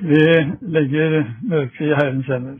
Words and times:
Vi 0.00 0.22
legger 0.60 1.24
mørket 1.42 1.80
i 1.80 1.94
Herrens 1.94 2.26
hender. 2.26 2.58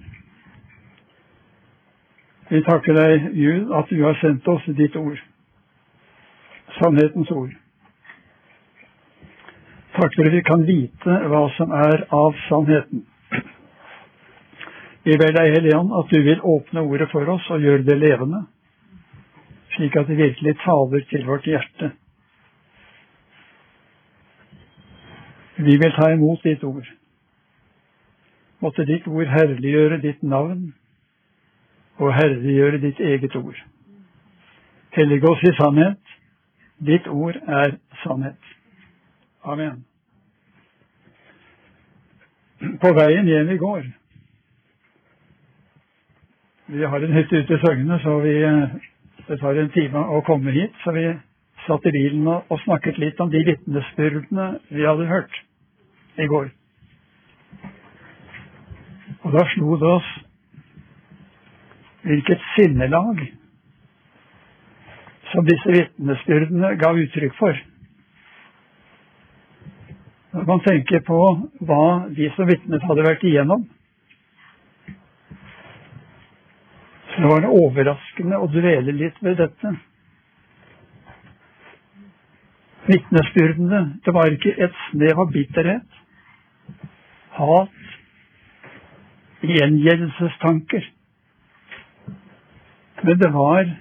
Vi 2.51 2.61
takker 2.63 2.95
deg, 2.95 3.31
Gud, 3.35 3.71
at 3.75 3.89
du 3.91 4.03
har 4.05 4.19
sendt 4.21 4.49
oss 4.49 4.67
ditt 4.79 4.97
ord, 4.97 5.19
sannhetens 6.79 7.31
ord. 7.35 7.55
Takk 9.97 10.13
for 10.13 10.29
at 10.29 10.35
vi 10.35 10.43
kan 10.45 10.67
vite 10.69 11.15
hva 11.33 11.47
som 11.57 11.73
er 11.73 12.05
av 12.15 12.37
sannheten. 12.47 13.07
Vi 15.07 15.17
ber 15.17 15.33
deg, 15.33 15.55
Helligånd, 15.57 15.95
at 15.97 16.13
du 16.13 16.21
vil 16.27 16.45
åpne 16.45 16.85
ordet 16.85 17.09
for 17.13 17.29
oss 17.33 17.49
og 17.55 17.65
gjøre 17.65 17.87
det 17.87 17.97
levende, 17.99 18.43
slik 19.77 19.97
at 19.97 20.11
det 20.11 20.19
virkelig 20.21 20.57
taler 20.65 21.09
til 21.11 21.25
vårt 21.27 21.49
hjerte. 21.49 21.91
Vi 25.57 25.79
vil 25.81 25.97
ta 25.97 26.13
imot 26.13 26.45
ditt 26.45 26.65
ord. 26.67 26.87
Måtte 28.61 28.87
ditt 28.89 29.07
ord 29.07 29.29
herliggjøre 29.29 30.01
ditt 30.01 30.23
navn 30.23 30.71
og 31.99 32.15
herliggjøre 32.15 32.81
ditt 32.81 33.01
eget 33.01 33.37
ord. 33.37 33.59
Hellige 34.97 35.29
oss 35.29 35.43
i 35.45 35.53
sannhet. 35.57 36.01
Ditt 36.87 37.09
ord 37.09 37.37
er 37.37 37.77
sannhet. 38.03 38.41
Amen. 39.45 39.85
På 42.81 42.93
veien 42.97 43.29
hjem 43.29 43.51
i 43.53 43.59
går 43.61 43.83
Vi 46.67 46.83
har 46.83 47.03
en 47.05 47.13
hytte 47.13 47.37
ute 47.37 47.55
i 47.55 47.59
Søgne, 47.63 47.99
så 48.03 48.19
vi, 48.25 48.33
det 49.29 49.37
tar 49.39 49.59
en 49.61 49.69
time 49.71 50.01
å 50.17 50.23
komme 50.27 50.51
hit. 50.51 50.75
Så 50.83 50.91
vi 50.97 51.05
satt 51.67 51.87
i 51.87 51.93
bilen 51.95 52.27
og, 52.27 52.49
og 52.51 52.59
snakket 52.65 52.99
litt 52.99 53.21
om 53.23 53.31
de 53.31 53.45
vitnesbyrdene 53.47 54.49
vi 54.73 54.87
hadde 54.89 55.07
hørt 55.07 55.43
i 56.19 56.27
går. 56.27 56.51
Og 59.27 59.33
da 59.35 59.43
slo 59.51 59.75
det 59.81 59.89
oss 59.91 60.11
hvilket 62.07 62.43
sinnelag 62.55 63.25
som 65.33 65.49
disse 65.49 65.73
vitnesbyrdene 65.75 66.77
ga 66.79 66.93
uttrykk 66.95 67.35
for. 67.35 67.59
Når 70.37 70.47
man 70.47 70.63
tenker 70.63 71.03
på 71.09 71.19
hva 71.67 71.89
de 72.15 72.29
som 72.37 72.47
vitnet 72.47 72.87
hadde 72.87 73.07
vært 73.09 73.27
igjennom, 73.27 73.65
så 77.17 77.33
var 77.33 77.43
det 77.43 77.53
overraskende 77.65 78.39
å 78.39 78.47
dvele 78.53 78.95
litt 78.95 79.19
ved 79.27 79.41
dette. 79.41 79.75
Vitnesbyrdene, 82.87 83.83
det 84.07 84.15
var 84.15 84.31
ikke 84.31 84.55
et 84.55 84.79
snev 84.91 85.25
av 85.25 85.35
bitterhet, 85.35 86.03
hat, 87.41 87.86
gjengjeldelsestanker. 89.43 90.93
Men 93.03 93.19
det 93.19 93.33
var 93.33 93.77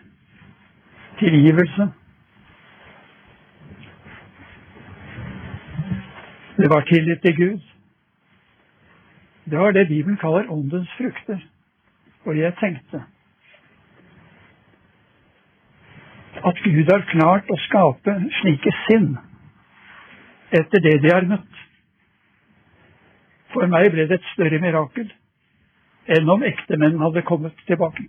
tilgivelse. 1.20 1.92
Det 6.58 6.70
var 6.70 6.82
tillit 6.82 7.22
til 7.22 7.36
Gud. 7.36 7.60
Det 9.46 9.60
var 9.60 9.72
det 9.72 9.88
Bibelen 9.88 10.18
kaller 10.18 10.52
åndens 10.52 10.90
frukter. 10.98 11.40
Og 12.26 12.38
jeg 12.38 12.54
tenkte 12.60 13.04
at 16.46 16.64
Gud 16.64 16.92
har 16.92 17.06
klart 17.10 17.50
å 17.50 17.58
skape 17.68 18.16
slike 18.42 18.72
sinn 18.86 19.14
etter 20.52 20.82
det 20.84 20.98
de 21.04 21.14
har 21.14 21.28
møtt. 21.30 21.62
For 23.54 23.68
meg 23.72 23.92
ble 23.94 24.08
det 24.10 24.20
et 24.20 24.34
større 24.34 24.60
mirakel 24.62 25.14
enn 26.06 26.30
om 26.30 26.44
ektemenn 26.44 27.00
hadde 27.02 27.24
kommet 27.26 27.58
tilbake. 27.68 28.06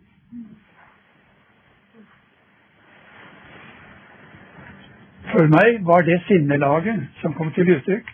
For 5.31 5.48
meg 5.53 5.81
var 5.84 6.04
det 6.06 6.21
sinnelaget 6.26 7.09
som 7.21 7.34
kom 7.34 7.53
til 7.53 7.72
uttrykk, 7.76 8.12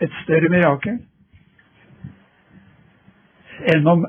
et 0.00 0.12
større 0.22 0.50
mirakel 0.52 0.98
enn 3.74 3.88
om 3.90 4.04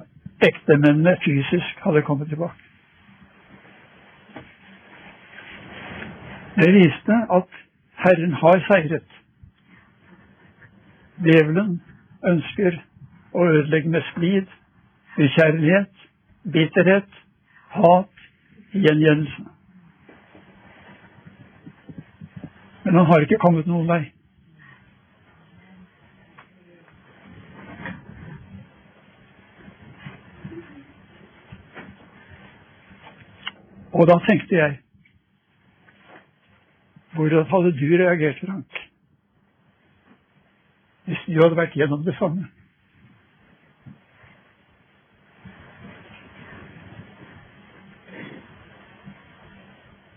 ektemennene 0.46 1.16
fysisk 1.24 1.80
hadde 1.86 2.04
kommet 2.08 2.30
tilbake. 2.30 2.66
Det 6.60 6.70
viste 6.76 7.16
at 7.38 7.58
Herren 8.04 8.34
har 8.42 8.62
seiret. 8.68 9.08
Djevelen 11.24 11.80
ønsker 12.32 12.80
å 13.34 13.46
ødelegge 13.48 13.92
med 13.96 14.06
splid, 14.12 14.48
ukjærlighet, 15.20 15.94
bitterhet, 16.54 17.10
hat, 17.70 18.14
gjengjeldelse. 18.72 19.46
Men 22.84 22.96
han 22.96 23.06
har 23.06 23.26
ikke 23.26 23.42
kommet 23.46 23.68
noen 23.68 23.88
vei. 23.90 24.04
Og 33.94 34.08
da 34.08 34.22
tenkte 34.28 34.56
jeg 34.56 34.78
Hvordan 37.14 37.46
hadde 37.50 37.72
du 37.76 37.88
reagert, 38.00 38.38
Frank? 38.46 38.78
hvis 41.10 41.22
du 41.26 41.42
hadde 41.42 41.58
vært 41.58 41.78
gjennom 41.78 42.04
det 42.06 42.14
samme. 42.20 42.46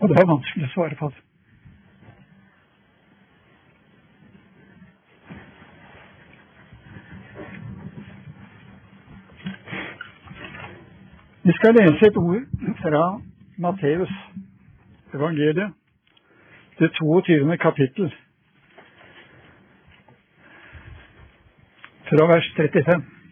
Og 0.03 0.09
det 0.09 0.17
er 0.19 0.25
vanskelig 0.27 0.65
å 0.67 0.71
svare 0.73 0.95
på. 0.99 1.07
Vi 11.43 11.55
skal 11.55 11.79
lese 11.79 12.09
et 12.09 12.19
ord 12.19 12.43
fra 12.81 13.05
Matteus 13.63 14.11
evangeliet, 15.15 15.71
det 16.79 16.91
22. 16.99 17.57
kapittel. 17.63 18.11
fra 22.13 22.25
vers 22.27 22.53
35. 22.57 23.22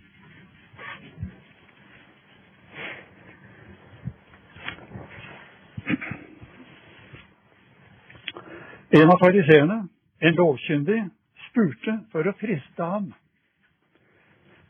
En 9.02 9.10
av 9.10 9.18
fariseerne, 9.18 9.78
en 10.22 10.36
lovkyndig, 10.38 11.00
spurte 11.48 11.94
for 12.12 12.28
å 12.28 12.34
friste 12.38 12.86
ham. 12.86 13.08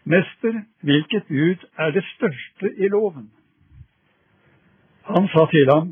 Mester, 0.08 0.62
hvilket 0.88 1.28
bud 1.28 1.66
er 1.78 1.92
det 1.96 2.04
største 2.14 2.72
i 2.80 2.90
loven? 2.94 3.28
Han 5.10 5.28
sa 5.34 5.46
til 5.52 5.72
ham, 5.74 5.92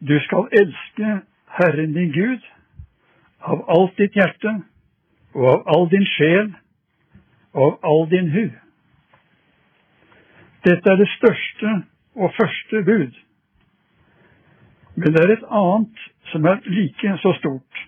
du 0.00 0.14
skal 0.24 0.48
elske 0.62 1.18
Herren 1.58 1.92
din 1.94 2.12
Gud 2.14 2.46
av 3.44 3.66
alt 3.76 3.98
ditt 4.00 4.16
hjerte 4.16 4.54
og 5.34 5.48
av 5.50 5.68
all 5.74 5.86
din 5.92 6.06
sjel 6.14 6.54
og 7.52 7.66
av 7.66 7.90
all 7.90 8.08
din 8.14 8.30
hu. 8.32 8.46
Dette 10.64 10.90
er 10.94 10.98
det 11.02 11.10
største 11.18 11.76
og 12.16 12.34
første 12.38 12.82
bud. 12.88 13.20
Men 14.96 15.14
det 15.14 15.22
er 15.22 15.36
et 15.36 15.46
annet 15.50 16.08
som 16.30 16.44
er 16.44 16.60
like 16.64 17.16
så 17.22 17.32
stort. 17.38 17.82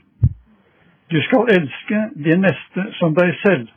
Du 1.10 1.20
skal 1.22 1.50
elske 1.56 2.00
din 2.24 2.40
neste 2.40 2.86
som 2.98 3.14
deg 3.14 3.34
selv. 3.42 3.68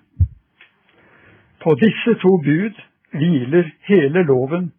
På 1.63 1.75
disse 1.75 2.13
to 2.21 2.37
bud 2.37 2.81
hviler 3.11 3.71
hele 3.89 4.23
loven 4.23 4.71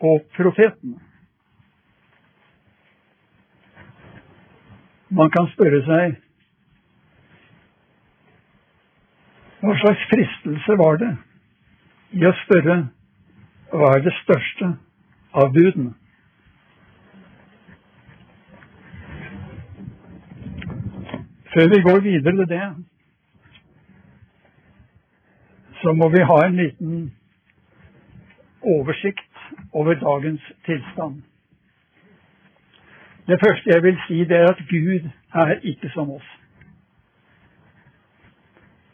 og 0.00 0.22
profeten. 0.36 0.98
Man 5.10 5.30
kan 5.30 5.48
spørre 5.54 5.82
seg 5.86 6.20
Hva 9.64 9.72
slags 9.80 10.02
fristelse 10.10 10.74
var 10.76 10.98
det 11.00 11.12
i 12.20 12.24
å 12.28 12.32
spørre 12.42 12.74
hva 13.72 13.94
er 13.96 14.02
det 14.04 14.12
største 14.18 14.66
av 15.40 15.54
budene? 15.54 15.94
Før 21.54 21.68
vi 21.68 21.82
går 21.82 22.00
videre 22.00 22.36
til 22.36 22.48
det, 22.48 22.84
så 25.82 25.92
må 25.92 26.08
vi 26.08 26.22
ha 26.30 26.38
en 26.46 26.56
liten 26.56 27.14
oversikt 28.62 29.36
over 29.72 29.94
dagens 29.94 30.42
tilstand. 30.66 31.22
Det 33.26 33.38
første 33.44 33.70
jeg 33.74 33.82
vil 33.82 33.98
si, 34.06 34.18
det 34.24 34.36
er 34.36 34.48
at 34.48 34.62
Gud 34.70 35.10
er 35.34 35.54
ikke 35.62 35.90
som 35.94 36.10
oss. 36.10 36.26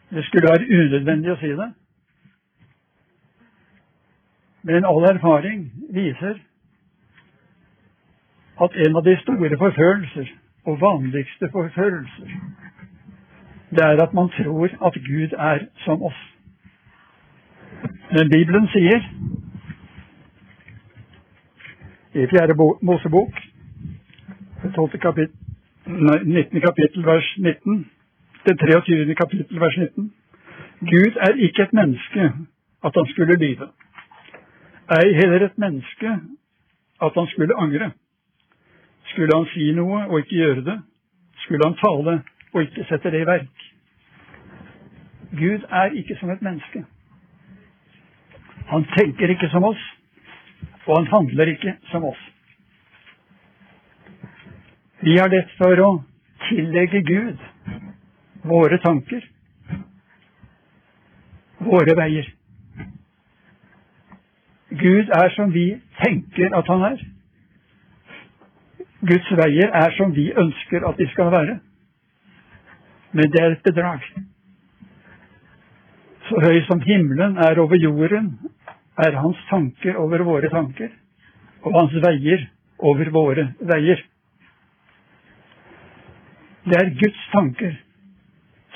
Det 0.09 0.25
skulle 0.25 0.51
være 0.51 0.83
unødvendig 0.83 1.31
å 1.31 1.39
si 1.41 1.51
det. 1.61 1.69
Men 4.63 4.85
all 4.85 5.09
erfaring 5.15 5.65
viser 5.89 6.37
at 8.61 8.79
en 8.85 8.95
av 8.95 9.03
de 9.09 9.17
store 9.23 9.57
forførelser 9.57 10.31
og 10.65 10.81
vanligste 10.81 11.49
forførelser, 11.51 12.27
det 13.71 13.83
er 13.83 14.03
at 14.03 14.13
man 14.13 14.29
tror 14.29 14.65
at 14.87 14.93
Gud 14.93 15.31
er 15.37 15.59
som 15.85 16.03
oss. 16.03 16.21
Men 18.11 18.29
Bibelen 18.29 18.67
sier 18.67 18.99
i 22.13 22.27
fjerde 22.27 22.55
Mosebok, 22.81 23.33
12. 24.75 24.99
kapittel, 24.99 25.35
19. 25.87 26.61
kapittel, 26.61 27.05
vers 27.05 27.37
19, 27.37 27.91
det 28.45 28.59
23. 28.59 29.15
kapittel, 29.15 29.59
vers 29.59 29.77
19. 29.77 30.13
Gud 30.79 31.13
er 31.27 31.33
ikke 31.45 31.63
et 31.63 31.73
menneske 31.73 32.21
at 32.85 32.91
han 32.95 33.07
skulle 33.11 33.37
lyve. 33.37 33.67
Ei 34.97 35.13
heller 35.13 35.45
et 35.45 35.57
menneske 35.57 36.09
at 37.01 37.11
han 37.17 37.27
skulle 37.27 37.55
angre. 37.57 37.91
Skulle 39.11 39.35
han 39.35 39.45
si 39.51 39.71
noe 39.75 40.05
og 40.07 40.19
ikke 40.21 40.37
gjøre 40.37 40.63
det, 40.65 40.77
skulle 41.43 41.67
han 41.67 41.77
tale 41.81 42.21
og 42.53 42.61
ikke 42.61 42.85
sette 42.87 43.11
det 43.11 43.21
i 43.21 43.27
verk. 43.27 43.67
Gud 45.31 45.65
er 45.69 45.95
ikke 45.99 46.15
som 46.19 46.29
et 46.29 46.41
menneske. 46.41 46.83
Han 48.71 48.85
tenker 48.97 49.29
ikke 49.29 49.49
som 49.51 49.63
oss, 49.63 49.83
og 50.85 50.97
han 50.97 51.07
handler 51.07 51.51
ikke 51.51 51.75
som 51.91 52.03
oss. 52.03 52.21
Vi 55.01 55.17
har 55.17 55.31
lett 55.33 55.51
for 55.57 55.79
å 55.81 55.91
tillegge 56.47 57.01
Gud 57.07 57.47
våre 58.47 58.77
tanker, 58.83 59.23
våre 61.59 61.95
veier. 61.97 62.27
Gud 64.71 65.09
er 65.15 65.33
som 65.35 65.51
vi 65.53 65.65
tenker 66.03 66.55
at 66.57 66.69
han 66.71 66.85
er. 66.93 67.01
Guds 69.01 69.31
veier 69.33 69.71
er 69.73 69.93
som 69.97 70.11
vi 70.13 70.27
ønsker 70.37 70.85
at 70.85 70.99
de 70.99 71.07
skal 71.09 71.31
være. 71.33 71.57
Men 73.11 73.31
det 73.33 73.41
er 73.41 73.55
et 73.55 73.63
bedrag. 73.65 74.03
Så 76.29 76.41
høy 76.45 76.61
som 76.67 76.81
himmelen 76.85 77.37
er 77.37 77.59
over 77.59 77.75
jorden, 77.81 78.29
er 78.97 79.17
hans 79.17 79.37
tanker 79.49 79.97
over 79.97 80.23
våre 80.23 80.49
tanker, 80.49 80.89
og 81.63 81.79
hans 81.79 81.97
veier 82.05 82.45
over 82.79 83.09
våre 83.11 83.47
veier. 83.73 84.05
Det 86.65 86.77
er 86.77 86.93
Guds 87.01 87.27
tanker 87.33 87.77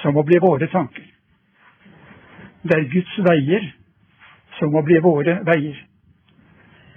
som 0.01 0.18
må 0.18 0.25
bli 0.25 0.42
våre 0.42 0.68
tanker. 0.74 1.06
Det 2.66 2.80
er 2.80 2.89
Guds 2.89 3.18
veier 3.30 3.68
som 4.57 4.74
må 4.74 4.81
bli 4.81 4.98
våre 5.06 5.38
veier. 5.45 5.77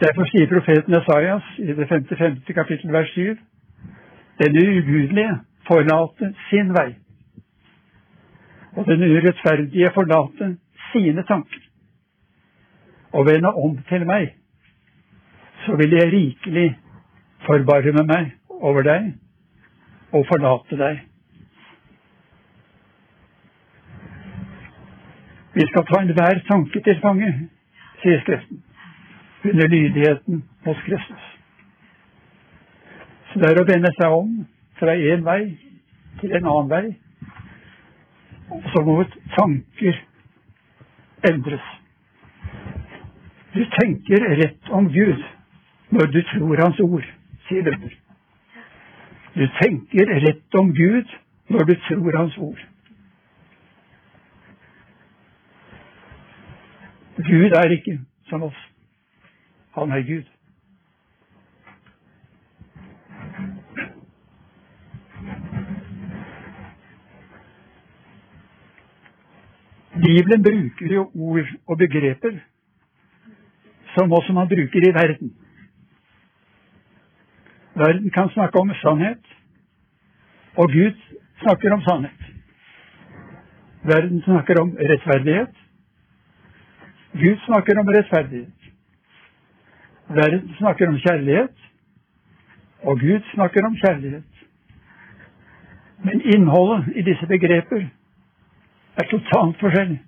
Derfor 0.01 0.25
sier 0.31 0.47
profeten 0.47 0.95
Esaias 0.95 1.43
i 1.59 1.67
det 1.67 1.89
55. 1.89 2.55
kapittel 2.55 2.93
vers 2.93 3.09
7 3.15 3.37
den 4.39 4.57
ugudelige 4.57 5.39
forlate 5.67 6.35
sin 6.51 6.69
vei, 6.75 6.95
og 8.77 8.87
den 8.87 9.03
urettferdige 9.03 9.91
forlate 9.95 10.57
sine 10.93 11.23
tanker, 11.23 11.65
og 13.13 13.27
vende 13.27 13.51
om 13.65 13.79
til 13.89 14.07
meg, 14.07 14.31
så 15.65 15.77
vil 15.77 15.91
jeg 15.99 16.13
rikelig 16.13 16.69
forbarme 17.47 18.07
meg 18.13 18.31
over 18.49 18.87
deg 18.87 19.11
og 20.13 20.27
forlate 20.31 20.79
deg. 20.85 21.03
Vi 25.59 25.67
skal 25.67 25.91
ta 25.91 26.03
enhver 26.07 26.45
tanke 26.47 26.87
til 26.87 27.03
fange, 27.03 27.35
sier 28.05 28.23
Skriften, 28.23 28.63
under 29.45 29.69
lydigheten 29.69 30.43
hos 30.65 30.77
Kristus. 30.87 31.25
Så 33.33 33.41
det 33.41 33.51
er 33.51 33.61
å 33.61 33.67
vende 33.69 33.91
seg 33.99 34.15
om 34.15 34.31
fra 34.79 34.95
én 34.97 35.25
vei 35.27 35.43
til 36.21 36.35
en 36.39 36.49
annen 36.49 36.71
vei. 36.73 36.87
Og 38.51 38.65
så 38.73 38.83
må 38.85 39.03
tanker 39.37 40.01
endres. 41.29 41.67
Du 43.55 43.65
tenker 43.81 44.25
rett 44.41 44.71
om 44.71 44.89
Gud 44.93 45.23
når 45.91 46.11
du 46.13 46.21
tror 46.33 46.63
Hans 46.63 46.81
ord, 46.81 47.05
sier 47.49 47.65
Luther. 47.65 47.95
Du 49.35 49.45
tenker 49.61 50.11
rett 50.25 50.59
om 50.59 50.73
Gud 50.75 51.15
når 51.49 51.69
du 51.69 51.75
tror 51.89 52.17
Hans 52.17 52.39
ord. 52.39 52.65
Gud 57.19 57.55
er 57.61 57.73
ikke 57.75 57.99
som 58.29 58.43
oss. 58.47 58.59
Han 59.81 59.93
er 59.93 60.03
Gud. 60.03 60.27
Bibelen 70.03 70.43
bruker 70.43 70.95
jo 70.95 71.11
ord 71.15 71.49
og 71.67 71.79
begreper 71.79 72.39
som 73.95 74.13
også 74.13 74.33
man 74.33 74.49
bruker 74.49 74.83
i 74.89 74.95
verden. 75.01 75.31
Verden 77.75 78.11
kan 78.11 78.29
snakke 78.37 78.59
om 78.59 78.71
sannhet, 78.83 79.25
og 80.57 80.67
Gud 80.73 80.97
snakker 81.43 81.73
om 81.77 81.83
sannhet. 81.89 82.21
Verden 83.93 84.23
snakker 84.23 84.61
om 84.63 84.71
rettferdighet, 84.91 85.55
Gud 87.13 87.37
snakker 87.47 87.81
om 87.81 87.89
rettferdighet. 87.97 88.58
Verden 90.09 90.55
snakker 90.59 90.89
om 90.89 90.99
kjærlighet, 90.99 91.55
og 92.83 93.01
Gud 93.01 93.21
snakker 93.35 93.67
om 93.67 93.77
kjærlighet. 93.77 94.25
Men 96.05 96.23
innholdet 96.35 96.97
i 96.97 97.03
disse 97.03 97.27
begreper 97.27 97.87
er 98.97 99.05
totalt 99.11 99.61
forskjellig. 99.61 100.01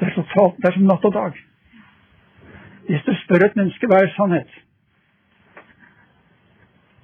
Det 0.00 0.06
er, 0.08 0.14
totalt, 0.14 0.56
det 0.56 0.68
er 0.68 0.72
som 0.72 0.88
natt 0.90 1.04
og 1.04 1.14
dag. 1.14 1.38
Hvis 2.88 3.06
du 3.06 3.14
spør 3.22 3.46
et 3.46 3.56
menneske 3.56 3.88
hva 3.88 4.02
er 4.02 4.12
sannhet, 4.16 4.50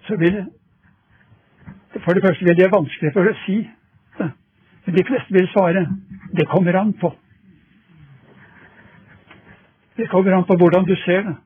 så 0.07 0.17
vil 0.17 0.37
det 0.37 0.47
For 2.05 2.13
det 2.13 2.23
første 2.25 2.45
vil 2.45 2.57
det 2.57 2.65
være 2.65 2.81
vanskelig 2.81 3.11
for 3.13 3.29
å 3.29 3.33
si 3.45 3.57
det. 4.19 4.29
Men 4.85 4.95
de 4.97 5.05
fleste 5.07 5.35
vil 5.37 5.49
svare 5.53 5.83
det 6.37 6.47
kommer 6.49 6.79
an 6.81 6.93
på. 7.01 7.11
Det 10.03 10.09
kommer 10.11 10.33
an 10.33 10.45
på 10.45 10.57
hvordan 10.57 10.85
du 10.85 10.97
ser 10.97 11.23
det. 11.23 11.37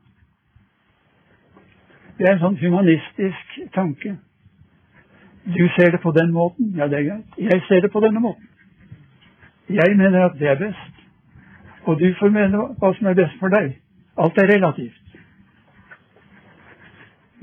Det 2.18 2.24
er 2.26 2.32
en 2.32 2.40
sånn 2.40 2.54
humanistisk 2.56 3.56
tanke. 3.74 4.14
Du 5.44 5.64
ser 5.74 5.90
det 5.92 6.00
på 6.00 6.12
den 6.16 6.32
måten. 6.32 6.70
Ja, 6.78 6.86
det 6.88 6.98
er 6.98 7.04
greit. 7.10 7.34
Jeg 7.36 7.62
ser 7.68 7.84
det 7.84 7.90
på 7.92 8.00
denne 8.00 8.22
måten. 8.24 8.48
Jeg 9.68 9.96
mener 9.96 10.24
at 10.24 10.38
det 10.38 10.48
er 10.48 10.56
best. 10.62 11.02
Og 11.84 12.00
du 12.00 12.06
får 12.18 12.32
mene 12.32 12.62
hva 12.80 12.94
som 12.96 13.10
er 13.10 13.18
best 13.20 13.36
for 13.42 13.52
deg. 13.52 13.76
Alt 14.16 14.40
er 14.40 14.48
relativt. 14.54 15.20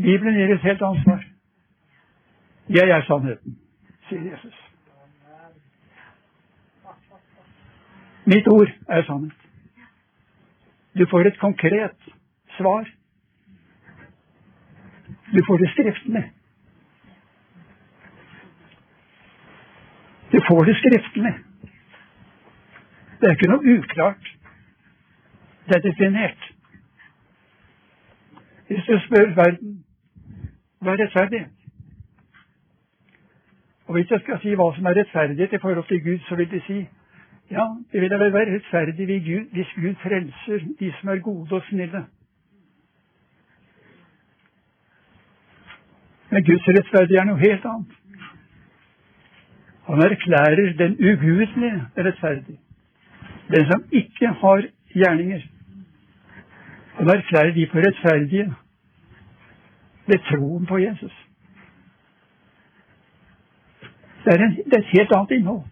Bibelen 0.02 0.42
gir 0.42 0.56
et 0.56 0.66
helt 0.66 0.82
ansvar. 0.82 1.22
Jeg 2.70 2.90
er 2.90 3.06
sannheten, 3.06 3.60
sier 4.10 4.26
Jesus. 4.32 4.60
Mitt 8.26 8.48
ord 8.48 8.70
er 8.90 9.06
sannhet. 9.06 9.43
Du 10.98 11.06
får 11.10 11.28
et 11.28 11.40
konkret 11.40 11.98
svar. 12.58 12.90
Du 15.34 15.40
får 15.48 15.58
det 15.58 15.70
skriftlig. 15.72 16.32
Du 20.32 20.40
får 20.48 20.64
det 20.64 20.76
skriftlig. 20.78 21.34
Det 23.20 23.30
er 23.30 23.36
ikke 23.38 23.52
noe 23.52 23.78
uklart. 23.78 24.30
Det 25.68 25.76
er 25.76 25.84
definert. 25.90 26.54
Hvis 28.68 28.86
du 28.86 29.00
spør 29.06 29.36
verden 29.36 29.84
hva 30.84 30.92
er 30.92 31.00
rettferdig 31.04 31.46
Og 33.88 33.94
hvis 33.94 34.12
jeg 34.12 34.20
skal 34.24 34.40
si 34.42 34.56
hva 34.60 34.70
som 34.76 34.86
er 34.86 34.98
rettferdighet 34.98 35.54
i 35.54 35.60
forhold 35.62 35.88
til 35.88 36.04
Gud, 36.04 36.20
så 36.28 36.36
vil 36.36 36.52
de 36.52 36.62
si 36.68 36.78
ja, 37.52 37.66
det 37.92 38.02
vil 38.02 38.10
da 38.10 38.18
vel 38.18 38.34
være 38.34 38.56
rettferdig 38.56 39.06
hvis 39.52 39.74
Gud 39.76 39.96
frelser 40.04 40.68
de 40.80 40.94
som 41.00 41.10
er 41.10 41.20
gode 41.20 41.56
og 41.56 41.64
snille. 41.70 42.06
Men 46.30 46.46
Guds 46.46 46.68
rettferdige 46.68 47.20
er 47.20 47.28
noe 47.30 47.40
helt 47.40 47.66
annet. 47.66 47.92
Han 49.88 50.02
erklærer 50.02 50.74
den 50.78 50.94
ugudelige 51.10 51.82
rettferdig. 51.98 52.60
Den 53.52 53.66
som 53.72 53.84
ikke 53.92 54.28
har 54.28 54.64
gjerninger. 54.94 55.42
Han 56.98 57.10
erklærer 57.10 57.54
de 57.54 57.68
for 57.72 57.80
rettferdige 57.88 58.54
ved 60.08 60.20
troen 60.30 60.66
på 60.66 60.78
Jesus. 60.78 61.14
Det 64.26 64.34
er, 64.34 64.46
en, 64.46 64.56
det 64.56 64.74
er 64.74 64.80
et 64.80 64.98
helt 64.98 65.12
annet 65.16 65.32
innhold. 65.32 65.64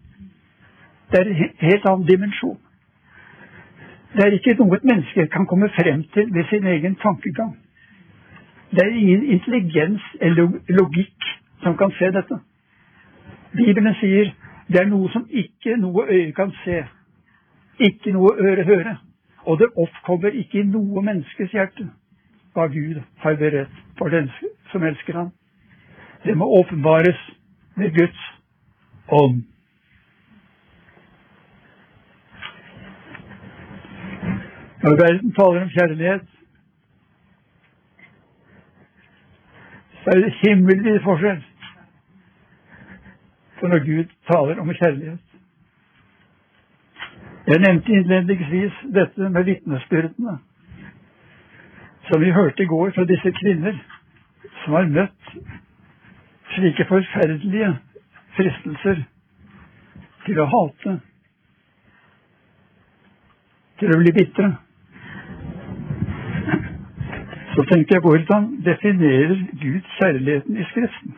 Det 1.11 1.19
er 1.19 1.29
en 1.29 1.35
helt 1.59 1.85
annen 1.85 2.07
dimensjon. 2.07 2.59
Det 4.13 4.23
er 4.25 4.35
ikke 4.35 4.55
noe 4.59 4.75
et 4.77 4.83
menneske 4.87 5.27
kan 5.31 5.45
komme 5.47 5.69
frem 5.75 6.03
til 6.13 6.33
ved 6.35 6.45
sin 6.49 6.67
egen 6.67 6.95
tankegang. 6.95 7.57
Det 8.71 8.79
er 8.85 8.95
ingen 8.95 9.23
intelligens 9.35 10.01
eller 10.21 10.47
logikk 10.69 11.27
som 11.63 11.77
kan 11.77 11.91
se 11.99 12.11
dette. 12.15 12.39
Bibelen 13.55 13.95
sier 13.99 14.31
det 14.71 14.79
er 14.81 14.87
noe 14.87 15.11
som 15.11 15.27
ikke 15.29 15.75
noe 15.77 16.05
øye 16.07 16.31
kan 16.31 16.51
se, 16.63 16.83
ikke 17.79 18.13
noe 18.15 18.31
øre 18.39 18.63
høre, 18.63 18.97
og 19.43 19.59
det 19.59 19.67
oppkommer 19.75 20.31
ikke 20.43 20.61
i 20.61 20.67
noe 20.67 21.03
menneskes 21.03 21.51
hjerte 21.51 21.89
hva 22.55 22.67
Gud 22.71 23.01
har 23.23 23.35
beredt 23.39 23.83
for 23.97 24.11
den 24.11 24.31
som 24.71 24.83
elsker 24.83 25.13
ham. 25.17 25.31
Det 26.23 26.37
må 26.37 26.47
åpenbares 26.59 27.19
med 27.75 27.95
Guds 27.95 28.27
ånd. 29.07 29.50
Når 34.83 34.95
verden 35.03 35.33
taler 35.37 35.61
om 35.61 35.69
kjærlighet, 35.69 36.27
så 40.03 40.13
er 40.13 40.21
det 40.23 40.37
himmelvid 40.41 40.99
forskjell 41.05 41.43
for 43.59 43.69
når 43.69 43.83
Gud 43.85 44.15
taler 44.31 44.61
om 44.61 44.71
kjærlighet. 44.73 45.19
Jeg 47.47 47.59
nevnte 47.61 47.93
innledningsvis 47.93 48.79
dette 48.95 49.29
med 49.29 49.43
vitnesbyrdene, 49.43 50.33
som 52.07 52.21
vi 52.21 52.33
hørte 52.33 52.63
i 52.63 52.69
går 52.73 52.89
fra 52.95 53.05
disse 53.13 53.33
kvinner 53.37 53.77
som 54.63 54.73
har 54.79 54.89
møtt 54.97 55.31
slike 56.55 56.89
forferdelige 56.89 57.69
fristelser 58.33 59.05
til 60.25 60.41
å 60.41 60.49
hate, 60.55 60.97
til 63.79 63.93
å 63.93 64.01
bli 64.01 64.17
bitre 64.17 64.51
så 67.55 67.65
tenkte 67.71 67.93
jeg 67.95 68.01
hvordan 68.01 68.43
definerer 68.65 69.35
Gud 69.61 69.81
kjærligheten 69.97 70.57
i 70.57 70.63
Skriften? 70.63 71.17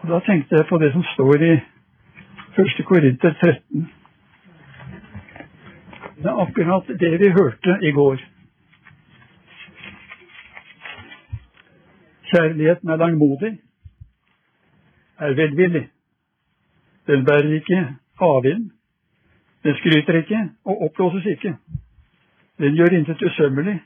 Og 0.00 0.08
Da 0.08 0.18
tenkte 0.32 0.56
jeg 0.56 0.66
på 0.68 0.78
det 0.78 0.92
som 0.92 1.02
står 1.14 1.34
i 1.34 1.52
1. 1.52 2.84
Korinter 2.84 3.32
13. 3.32 3.90
Det 6.16 6.26
er 6.26 6.40
akkurat 6.44 6.86
det 7.00 7.20
vi 7.20 7.28
hørte 7.40 7.78
i 7.88 7.90
går. 7.92 8.16
Kjærligheten 12.30 12.88
er 12.88 12.96
langmodig, 12.96 13.60
er 15.18 15.34
velvillig. 15.34 15.88
Den 17.06 17.24
bærer 17.24 17.52
ikke 17.54 17.94
avvind. 18.20 18.70
Den 19.64 19.74
skryter 19.74 20.16
ikke 20.16 20.50
og 20.64 20.82
oppblåses 20.82 21.26
ikke. 21.26 21.56
Den 22.58 22.74
gjør 22.74 22.98
intet 22.98 23.22
usømmelig 23.22 23.80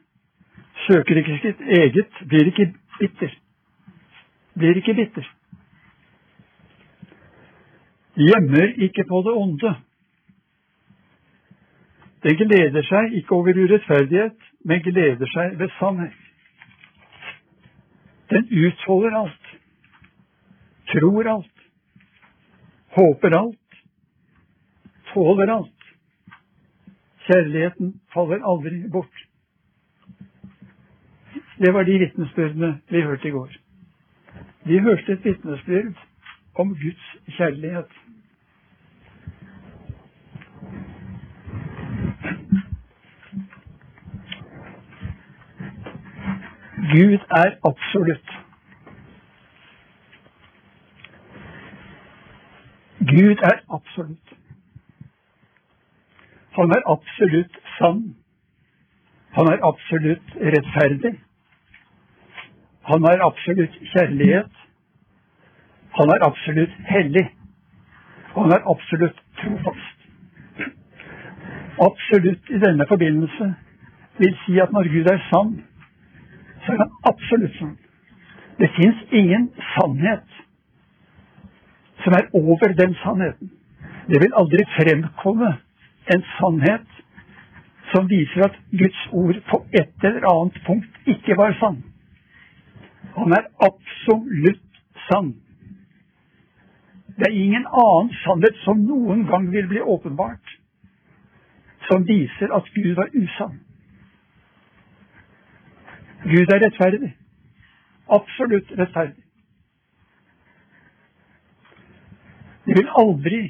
søker 0.86 1.16
ikke 1.20 1.38
sitt 1.42 1.60
eget, 1.60 2.18
blir 2.28 2.50
ikke 2.50 2.72
bitter. 2.98 3.38
Blir 4.58 4.76
ikke 4.76 4.94
bitter. 4.94 5.28
Gjemmer 8.16 8.74
ikke 8.86 9.04
på 9.08 9.22
det 9.26 9.34
onde. 9.44 9.74
Den 12.22 12.36
gleder 12.36 12.84
seg 12.86 13.16
ikke 13.18 13.34
over 13.34 13.56
urettferdighet, 13.64 14.36
men 14.64 14.82
gleder 14.84 15.30
seg 15.32 15.56
ved 15.58 15.72
sannhet. 15.78 16.18
Den 18.30 18.46
utholder 18.66 19.16
alt, 19.18 19.48
tror 20.92 21.28
alt, 21.28 21.66
håper 22.96 23.36
alt, 23.38 23.80
tåler 25.12 25.52
alt. 25.56 25.88
Kjærligheten 27.26 28.00
faller 28.14 28.40
aldri 28.52 28.88
bort. 28.92 29.26
Det 31.62 31.74
var 31.74 31.82
de 31.82 31.98
vitnesbyrdene 31.98 32.80
vi 32.90 33.00
hørte 33.02 33.28
i 33.28 33.30
går. 33.30 33.50
Vi 34.64 34.78
hørte 34.78 35.12
et 35.12 35.24
vitnesbyrd 35.24 35.94
om 36.54 36.68
Guds 36.68 37.36
kjærlighet. 37.36 37.86
Gud 46.92 47.18
er 47.42 47.50
absolutt. 47.70 48.30
Gud 52.98 53.36
er 53.50 53.58
absolutt. 53.76 54.38
Han 56.52 56.70
er 56.70 56.82
absolutt 56.94 57.56
sann. 57.78 58.16
Han 59.32 59.46
er 59.46 59.68
absolutt 59.68 60.34
rettferdig. 60.36 61.20
Han 62.92 63.04
er 63.10 63.26
absolutt 63.30 63.74
kjærlighet. 63.92 64.54
Han 65.98 66.08
er 66.14 66.24
absolutt 66.28 66.74
hellig. 66.94 67.26
Han 68.36 68.52
er 68.56 68.70
absolutt 68.72 69.18
trofast. 69.40 69.98
Absolutt 71.88 72.50
i 72.56 72.58
denne 72.64 72.86
forbindelse 72.88 73.54
vil 74.18 74.34
si 74.44 74.58
at 74.64 74.72
når 74.76 74.90
Gud 74.94 75.08
er 75.12 75.22
sann, 75.30 75.52
så 76.64 76.72
er 76.72 76.82
han 76.82 76.92
absolutt 77.12 77.54
sann. 77.58 77.78
Det 78.60 78.68
fins 78.76 78.98
ingen 79.20 79.48
sannhet 79.74 80.28
som 82.04 82.12
er 82.18 82.28
over 82.42 82.74
den 82.82 82.94
sannheten. 83.04 83.52
Det 84.10 84.20
vil 84.22 84.36
aldri 84.40 84.66
fremkomme 84.76 85.54
en 86.14 86.26
sannhet 86.36 87.00
som 87.94 88.10
viser 88.10 88.44
at 88.48 88.60
Guds 88.82 89.00
ord 89.12 89.40
på 89.50 89.64
et 89.80 90.06
eller 90.10 90.28
annet 90.34 90.60
punkt 90.66 91.10
ikke 91.14 91.36
var 91.40 91.56
sann. 91.60 91.82
Han 93.16 93.32
er 93.32 93.48
absolutt 93.68 94.82
sann. 95.08 95.34
Det 97.16 97.28
er 97.28 97.36
ingen 97.44 97.66
annen 97.66 98.14
sannhet 98.22 98.56
som 98.64 98.80
noen 98.88 99.26
gang 99.28 99.50
vil 99.52 99.68
bli 99.68 99.80
åpenbart, 99.80 100.54
som 101.88 102.06
viser 102.08 102.54
at 102.56 102.70
Gud 102.74 102.94
var 102.96 103.12
usann. 103.14 103.58
Gud 106.24 106.54
er 106.54 106.62
rettferdig. 106.64 107.12
Absolutt 108.08 108.72
rettferdig. 108.78 109.22
Det 112.66 112.76
vil 112.78 112.90
aldri 112.98 113.40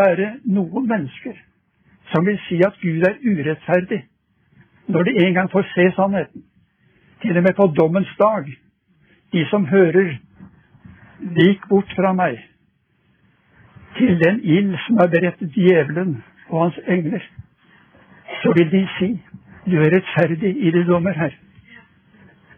være 0.00 0.36
noen 0.44 0.86
mennesker 0.88 1.38
som 2.12 2.26
vil 2.26 2.38
si 2.46 2.60
at 2.66 2.78
Gud 2.82 3.02
er 3.06 3.18
urettferdig 3.22 4.04
når 4.86 5.08
de 5.08 5.16
en 5.24 5.34
gang 5.34 5.50
får 5.50 5.66
se 5.74 5.88
sannheten. 5.96 6.44
Til 7.22 7.36
og 7.36 7.42
med 7.42 7.56
på 7.58 7.66
dommens 7.74 8.12
dag 8.18 8.46
de 9.32 9.46
som 9.50 9.66
hører, 9.66 10.18
vik 11.20 11.68
bort 11.68 11.92
fra 11.96 12.12
meg 12.12 12.38
til 13.96 14.18
den 14.20 14.40
ild 14.44 14.76
som 14.84 15.00
er 15.02 15.10
beredt 15.14 15.40
djevelen 15.54 16.18
og 16.48 16.62
hans 16.62 16.78
engler. 16.86 17.22
Så 18.42 18.52
vil 18.56 18.70
de 18.70 18.82
si, 18.98 19.08
du 19.66 19.76
er 19.80 19.90
rettferdig 19.96 20.52
i 20.66 20.70
de 20.70 20.84
dommer 20.86 21.16
her. 21.16 21.32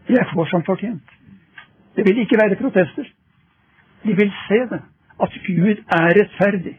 Jeg 0.09 0.27
får 0.33 0.45
som 0.45 0.63
fortjent. 0.65 1.15
Det 1.95 2.05
vil 2.07 2.17
ikke 2.17 2.39
være 2.41 2.55
protester. 2.55 3.05
De 4.03 4.15
vil 4.15 4.31
se 4.47 4.59
det, 4.71 4.81
at 5.23 5.33
Gud 5.47 5.83
er 5.99 6.13
rettferdig, 6.19 6.75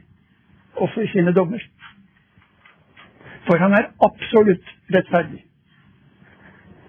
også 0.77 1.01
i 1.01 1.09
sine 1.09 1.33
dommer. 1.35 1.59
For 3.47 3.59
han 3.59 3.73
er 3.73 3.91
absolutt 4.09 4.77
rettferdig. 4.95 5.45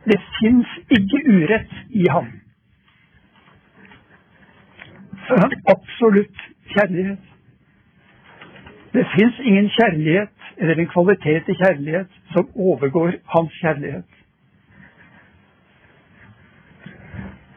Det 0.05 0.19
fins 0.39 0.67
ikke 0.89 1.23
urett 1.27 1.73
i 1.89 2.05
ham 2.09 2.40
for 5.31 5.49
absolutt 5.75 6.39
kjærlighet. 6.73 7.19
Det 8.93 9.05
fins 9.15 9.39
ingen 9.39 9.69
kjærlighet 9.77 10.33
eller 10.57 10.79
en 10.79 10.89
kvalitet 10.93 11.49
i 11.49 11.59
kjærlighet 11.63 12.09
som 12.33 12.49
overgår 12.55 13.11
hans 13.35 13.53
kjærlighet. 13.61 14.09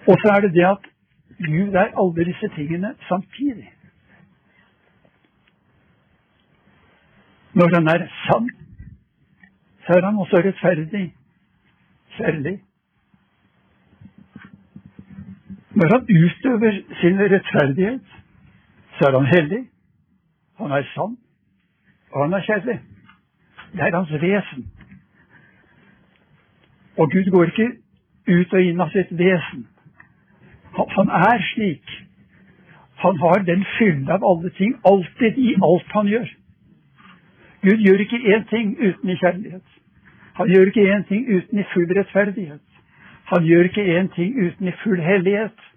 Og 0.09 0.15
så 0.21 0.35
er 0.37 0.41
det 0.41 0.53
det 0.55 0.67
at 0.75 0.85
Gud 1.47 1.75
er 1.83 1.89
alle 2.01 2.25
disse 2.31 2.49
tingene 2.57 2.95
samtidig. 3.09 3.71
Når 7.55 7.75
han 7.75 7.89
er 7.95 8.07
sann, 8.27 8.51
så 9.87 9.93
er 9.97 10.05
han 10.05 10.19
også 10.19 10.37
rettferdig, 10.37 11.15
kjærlig 12.17 12.61
når 15.85 15.93
han 15.95 16.07
utøver 16.25 16.73
sin 17.01 17.19
rettferdighet, 17.21 18.01
så 18.97 19.05
er 19.07 19.19
han 19.19 19.27
hellig, 19.27 19.65
han 20.59 20.71
er 20.71 20.83
sann, 20.95 21.17
og 22.13 22.25
han 22.25 22.33
er 22.33 22.41
kjærlig. 22.41 22.81
Det 23.73 23.81
er 23.81 23.97
hans 23.97 24.13
vesen. 24.13 24.71
Og 26.99 27.11
Gud 27.11 27.31
går 27.31 27.45
ikke 27.45 27.69
ut 28.29 28.53
og 28.53 28.63
inn 28.63 28.81
av 28.81 28.95
sitt 28.95 29.13
vesen. 29.19 29.67
Han 30.97 31.13
er 31.19 31.45
slik. 31.51 31.93
Han 33.05 33.21
har 33.25 33.45
den 33.51 33.67
fylde 33.79 34.13
av 34.13 34.25
alle 34.31 34.51
ting, 34.57 34.73
alltid 34.93 35.37
i 35.37 35.55
alt 35.69 35.93
han 35.99 36.09
gjør. 36.15 36.29
Gud 37.67 37.85
gjør 37.87 38.07
ikke 38.07 38.23
én 38.33 38.49
ting 38.55 38.73
uten 38.89 39.11
i 39.11 39.19
kjærlighet. 39.21 39.69
Han 40.41 40.49
gjør 40.49 40.73
ikke 40.73 40.89
én 40.97 41.07
ting 41.09 41.29
uten 41.37 41.59
i 41.59 41.69
full 41.75 41.93
rettferdighet. 41.99 42.67
Han 43.25 43.45
gjør 43.45 43.63
ikke 43.69 44.01
én 44.01 44.15
ting 44.17 44.47
uten 44.47 44.69
i 44.69 44.77
full 44.85 45.01
hellighet. 45.03 45.74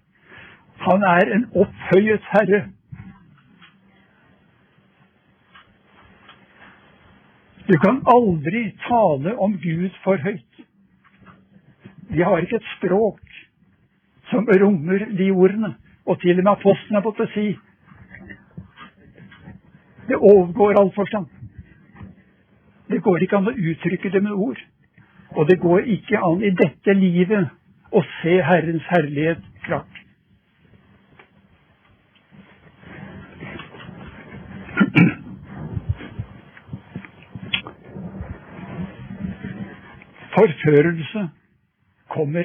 Han 0.78 1.02
er 1.02 1.32
en 1.34 1.46
opphøyet 1.54 2.26
herre. 2.32 2.60
Du 7.68 7.76
kan 7.84 8.02
aldri 8.06 8.62
tale 8.86 9.34
om 9.38 9.58
Gud 9.62 9.90
for 10.04 10.16
høyt. 10.16 10.62
Vi 12.08 12.22
har 12.22 12.38
ikke 12.38 12.56
et 12.56 12.70
språk 12.76 13.20
som 14.30 14.48
rommer 14.62 15.04
de 15.18 15.30
ordene. 15.30 15.74
Og 16.06 16.20
til 16.20 16.38
og 16.38 16.44
med 16.44 16.52
apostelen 16.52 16.96
har 16.96 17.04
fått 17.04 17.20
å 17.20 17.32
si 17.34 17.48
det 20.08 20.16
overgår 20.16 20.78
all 20.80 20.88
forstand. 20.94 21.26
Det 22.88 23.02
går 23.04 23.22
ikke 23.22 23.36
an 23.36 23.50
å 23.50 23.52
uttrykke 23.52 24.10
det 24.14 24.22
med 24.24 24.32
ord. 24.32 24.60
Og 25.36 25.48
det 25.50 25.58
går 25.60 25.84
ikke 25.98 26.20
an 26.24 26.40
i 26.40 26.54
dette 26.56 26.94
livet 26.96 27.50
å 27.92 28.00
se 28.22 28.38
Herrens 28.40 28.86
herlighet 28.88 29.44
klart. 29.66 29.97
Forførelse 40.38 41.30
kommer 42.08 42.44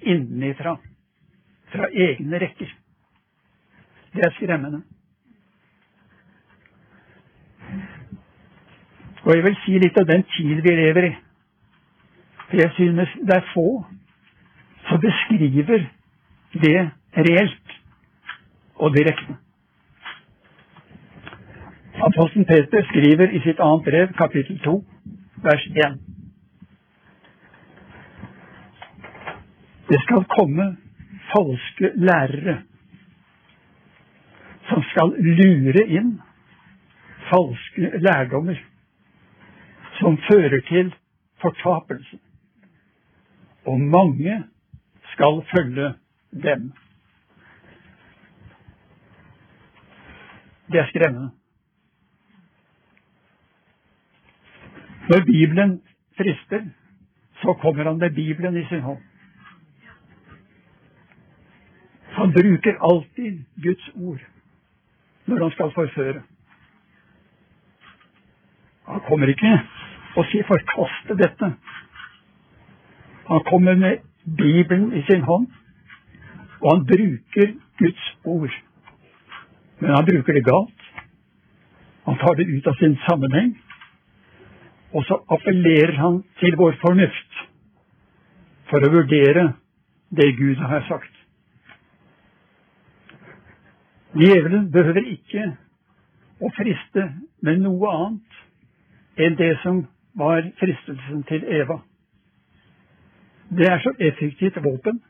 innenfra, 0.00 0.76
fra 1.72 1.88
egne 1.90 2.38
rekker. 2.38 2.74
Det 4.14 4.24
er 4.26 4.30
skremmende. 4.36 4.82
Og 9.22 9.34
jeg 9.36 9.44
vil 9.44 9.56
si 9.64 9.74
litt 9.78 9.98
av 9.98 10.06
den 10.06 10.22
tid 10.36 10.62
vi 10.66 10.76
lever 10.76 11.08
i. 11.08 11.12
For 12.46 12.62
jeg 12.62 12.70
synes 12.76 13.16
det 13.26 13.36
er 13.36 13.50
få 13.54 13.66
som 14.86 15.02
beskriver 15.02 15.86
det 16.62 16.78
reelt 17.16 17.76
og 18.74 18.94
direkte. 18.96 19.36
Apostel 22.06 22.44
Peter 22.44 22.86
skriver 22.92 23.34
i 23.34 23.42
sitt 23.42 23.60
annet 23.60 23.84
brev, 23.90 24.14
kapittel 24.18 24.58
2, 24.64 24.78
vers 25.42 25.70
1. 25.90 26.11
Det 29.92 30.00
skal 30.02 30.24
komme 30.24 30.76
falske 31.32 31.88
lærere 31.94 32.62
som 34.68 34.84
skal 34.92 35.12
lure 35.40 35.82
inn 35.98 36.14
falske 37.28 37.90
lærdommer 38.06 38.62
som 39.98 40.16
fører 40.30 40.64
til 40.70 40.94
fortapelse. 41.44 42.18
Og 43.68 43.80
mange 43.80 44.38
skal 45.12 45.42
følge 45.52 45.92
dem. 46.32 46.72
Det 50.72 50.80
er 50.80 50.88
skremmende. 50.94 51.30
Når 55.08 55.24
Bibelen 55.26 55.82
frister, 56.16 56.68
så 57.42 57.58
kommer 57.62 57.84
han 57.84 57.98
med 57.98 58.10
Bibelen 58.10 58.56
i 58.56 58.68
sin 58.68 58.80
hånd. 58.80 59.11
Han 62.22 62.32
bruker 62.32 62.76
alltid 62.80 63.44
Guds 63.62 63.88
ord 63.94 64.20
når 65.26 65.42
han 65.42 65.50
skal 65.50 65.70
forføre. 65.74 66.20
Han 68.86 69.00
kommer 69.08 69.26
ikke 69.32 69.52
og 70.16 70.26
sier 70.30 70.44
'forkaste 70.46 71.16
dette'. 71.22 71.52
Han 73.26 73.40
kommer 73.50 73.74
med 73.74 73.98
Bibelen 74.36 74.92
i 74.92 75.02
sin 75.10 75.22
hånd, 75.22 75.46
og 76.60 76.68
han 76.76 76.86
bruker 76.86 77.48
Guds 77.78 78.04
ord. 78.24 78.54
Men 79.80 79.90
han 79.90 80.06
bruker 80.10 80.32
det 80.32 80.44
galt. 80.44 80.82
Han 82.04 82.18
tar 82.18 82.34
det 82.34 82.46
ut 82.56 82.66
av 82.66 82.74
sin 82.74 82.98
sammenheng. 83.08 83.58
Og 84.92 85.04
så 85.04 85.24
appellerer 85.30 85.96
han 85.96 86.22
til 86.40 86.56
vår 86.56 86.72
fornuft 86.86 87.32
for 88.70 88.78
å 88.78 88.92
vurdere 88.98 89.52
det 90.10 90.36
Gud 90.36 90.56
har 90.56 90.86
sagt. 90.88 91.11
Djevelen 94.12 94.66
behøver 94.72 95.06
ikke 95.08 95.44
å 96.42 96.50
friste 96.56 97.06
med 97.40 97.62
noe 97.64 97.92
annet 97.96 98.40
enn 99.24 99.38
det 99.38 99.54
som 99.62 99.86
var 100.18 100.44
fristelsen 100.60 101.22
til 101.30 101.46
Eva. 101.60 101.78
Det 103.56 103.68
er 103.68 103.80
så 103.84 103.94
effektivt 103.98 104.60
våpen, 104.64 105.00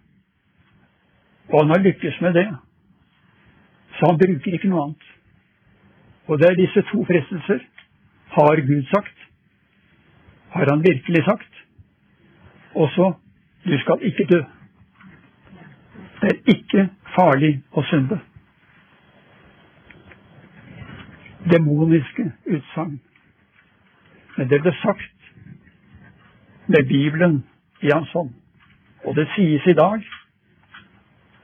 og 1.50 1.58
han 1.60 1.74
har 1.74 1.82
lykkes 1.82 2.20
med 2.22 2.38
det. 2.38 2.46
Så 3.98 4.06
han 4.06 4.22
bruker 4.22 4.54
ikke 4.54 4.70
noe 4.70 4.86
annet. 4.86 5.10
Og 6.30 6.38
det 6.38 6.48
er 6.48 6.58
disse 6.62 6.86
to 6.90 7.04
fristelser. 7.04 7.60
Har 8.32 8.66
Gud 8.66 8.86
sagt? 8.94 9.18
Har 10.54 10.70
han 10.70 10.82
virkelig 10.82 11.24
sagt? 11.24 11.52
Og 12.74 12.88
så 12.94 13.12
du 13.64 13.78
skal 13.78 14.02
ikke 14.02 14.26
dø. 14.30 14.42
Det 16.20 16.30
er 16.30 16.54
ikke 16.54 16.88
farlig 17.16 17.58
å 17.72 17.82
synde. 17.90 18.18
Demoniske 21.50 22.32
utsagn. 22.46 23.00
Men 24.36 24.48
det 24.48 24.60
ble 24.62 24.72
sagt 24.82 25.32
med 26.66 26.86
Bibelen 26.88 27.44
i 27.82 27.90
hans 27.92 28.12
hånd. 28.12 28.30
Og 29.04 29.16
det 29.16 29.26
sies 29.34 29.66
i 29.66 29.74
dag 29.74 30.04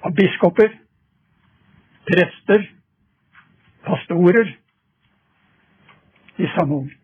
av 0.02 0.14
biskoper, 0.14 0.70
prester, 2.06 2.68
pastorer 3.86 4.54
i 6.38 6.46
samme 6.54 6.74
ord. 6.74 6.94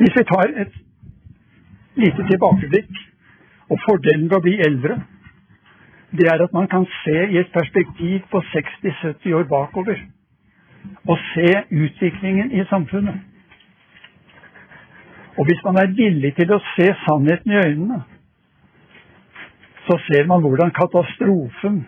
Hvis 0.00 0.16
vi 0.16 0.24
tar 0.24 0.48
et 0.62 0.79
lite 1.96 2.26
tilbakeblikk. 2.30 2.90
Og 3.70 3.78
fordelen 3.86 4.26
ved 4.30 4.36
å 4.38 4.44
bli 4.44 4.56
eldre, 4.66 5.00
det 6.10 6.26
er 6.26 6.42
at 6.42 6.52
man 6.52 6.66
kan 6.68 6.86
se 7.04 7.18
i 7.30 7.38
et 7.38 7.52
perspektiv 7.54 8.24
på 8.30 8.42
60-70 8.52 9.34
år 9.38 9.46
bakover. 9.50 10.00
Og 11.06 11.18
se 11.34 11.50
utviklingen 11.70 12.50
i 12.52 12.64
samfunnet. 12.70 13.20
Og 15.38 15.46
hvis 15.46 15.62
man 15.64 15.78
er 15.78 15.94
villig 15.96 16.34
til 16.36 16.52
å 16.52 16.58
se 16.74 16.88
sannheten 17.04 17.52
i 17.52 17.60
øynene, 17.60 18.02
så 19.86 19.98
ser 20.06 20.26
man 20.26 20.42
hvordan 20.42 20.74
katastrofen 20.76 21.84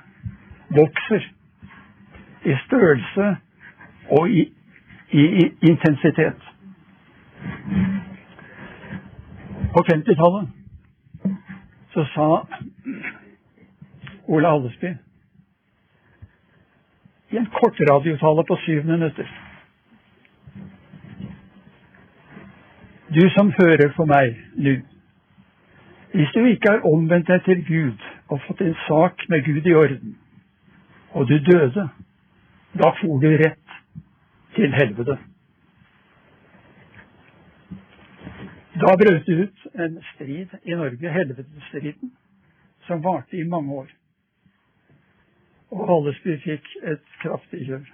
vokser 0.79 1.27
i 2.45 2.55
størrelse 2.67 3.27
og 4.19 4.31
i, 4.31 4.47
i, 5.11 5.25
i 5.43 5.45
intensitet. 5.71 6.49
På 9.73 9.81
50-tallet 9.81 10.49
så 11.93 12.05
sa 12.15 12.47
Ole 14.27 14.49
Hallesby 14.49 14.97
i 17.31 17.37
en 17.37 17.47
kort 17.47 17.81
radiotale 17.91 18.45
på 18.45 18.57
syv 18.65 18.85
minutter 18.85 19.29
Du 23.15 23.29
som 23.37 23.53
hører 23.61 23.93
på 23.97 24.05
meg 24.09 24.37
nå, 24.57 24.77
hvis 26.13 26.31
du 26.35 26.45
ikke 26.45 26.71
har 26.71 26.87
omvendt 26.93 27.29
deg 27.29 27.43
til 27.45 27.65
Gud 27.67 28.07
og 28.29 28.41
fått 28.47 28.61
en 28.65 28.77
sak 28.87 29.25
med 29.29 29.45
Gud 29.45 29.67
i 29.69 29.75
orden, 29.75 30.15
og 31.13 31.29
du 31.29 31.35
døde, 31.39 31.89
da 32.81 32.93
får 33.01 33.21
du 33.21 33.29
rett 33.43 33.77
til 34.57 34.73
helvete. 34.73 35.19
Da 38.83 38.97
brøt 38.99 39.27
det 39.27 39.35
ut 39.43 39.67
en 39.79 39.99
strid 40.15 40.55
i 40.65 40.75
Norge, 40.75 41.11
helvetesstriden, 41.13 42.13
som 42.87 43.05
varte 43.05 43.37
i 43.37 43.45
mange 43.47 43.73
år. 43.73 43.91
Og 45.71 45.85
Hallesby 45.91 46.35
fikk 46.43 46.67
et 46.93 47.05
kraftig 47.23 47.61
kjør. 47.69 47.85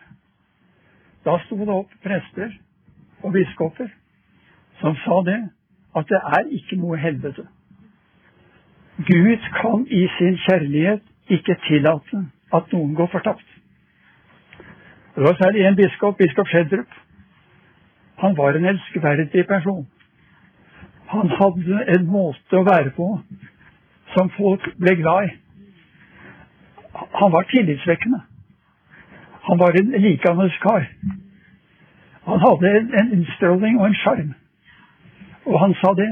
Da 1.27 1.35
sto 1.45 1.59
det 1.61 1.75
opp 1.75 1.93
prester 2.05 2.55
og 3.21 3.35
biskoper 3.37 3.91
som 4.81 4.97
sa 5.03 5.19
det, 5.27 5.37
at 5.99 6.09
det 6.09 6.23
er 6.39 6.49
ikke 6.61 6.81
noe 6.81 6.97
helvete. 7.03 7.45
Gud 9.11 9.51
kan 9.59 9.85
i 9.93 10.07
sin 10.17 10.41
kjærlighet 10.47 11.05
ikke 11.37 11.59
tillate 11.69 12.23
at 12.55 12.73
noen 12.73 12.97
går 12.97 13.13
fortapt. 13.13 13.45
Det 15.19 15.27
var 15.27 15.37
særlig 15.43 15.67
en 15.67 15.77
biskop, 15.77 16.17
biskop 16.17 16.49
Schjelderup. 16.49 16.99
Han 18.25 18.37
var 18.41 18.57
en 18.57 18.73
elskverdig 18.73 19.47
person 19.53 19.87
Han 21.09 21.31
hadde 21.31 21.85
en 21.95 22.07
måte 22.07 22.59
å 22.59 22.67
være 22.69 22.91
på 22.97 23.07
som 24.15 24.31
folk 24.37 24.65
ble 24.81 24.95
glad 25.01 25.29
i. 25.29 25.31
Han 27.21 27.33
var 27.33 27.47
tillitsvekkende. 27.49 28.21
Han 29.49 29.59
var 29.59 29.79
en 29.81 29.95
likandes 30.03 30.59
kar. 30.61 30.85
Han 32.29 32.41
hadde 32.45 32.73
en, 32.79 32.91
en 33.01 33.13
innstråling 33.17 33.79
og 33.81 33.87
en 33.87 34.01
sjarm. 34.03 34.35
Og 35.47 35.61
han 35.61 35.75
sa 35.81 35.95
det. 35.97 36.11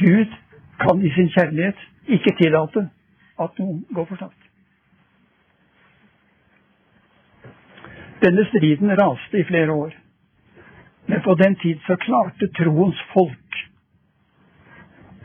Gud 0.00 0.32
kan 0.80 1.02
i 1.04 1.10
sin 1.12 1.28
kjærlighet 1.34 1.82
ikke 2.08 2.32
tillate 2.40 2.86
at 3.44 3.58
noen 3.60 3.82
går 3.92 4.08
fortapt. 4.14 4.38
Denne 8.24 8.46
striden 8.48 8.94
raste 8.96 9.40
i 9.40 9.44
flere 9.44 9.72
år. 9.72 9.92
Men 11.06 11.20
på 11.22 11.34
den 11.34 11.58
tid 11.60 11.84
så 11.86 11.98
klarte 12.00 12.48
troens 12.56 13.04
folk 13.12 13.62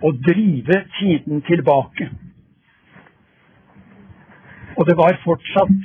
å 0.02 0.12
drive 0.12 0.84
tiden 1.00 1.42
tilbake. 1.48 2.10
Og 4.78 4.86
det 4.86 4.98
var 4.98 5.18
fortsatt 5.24 5.78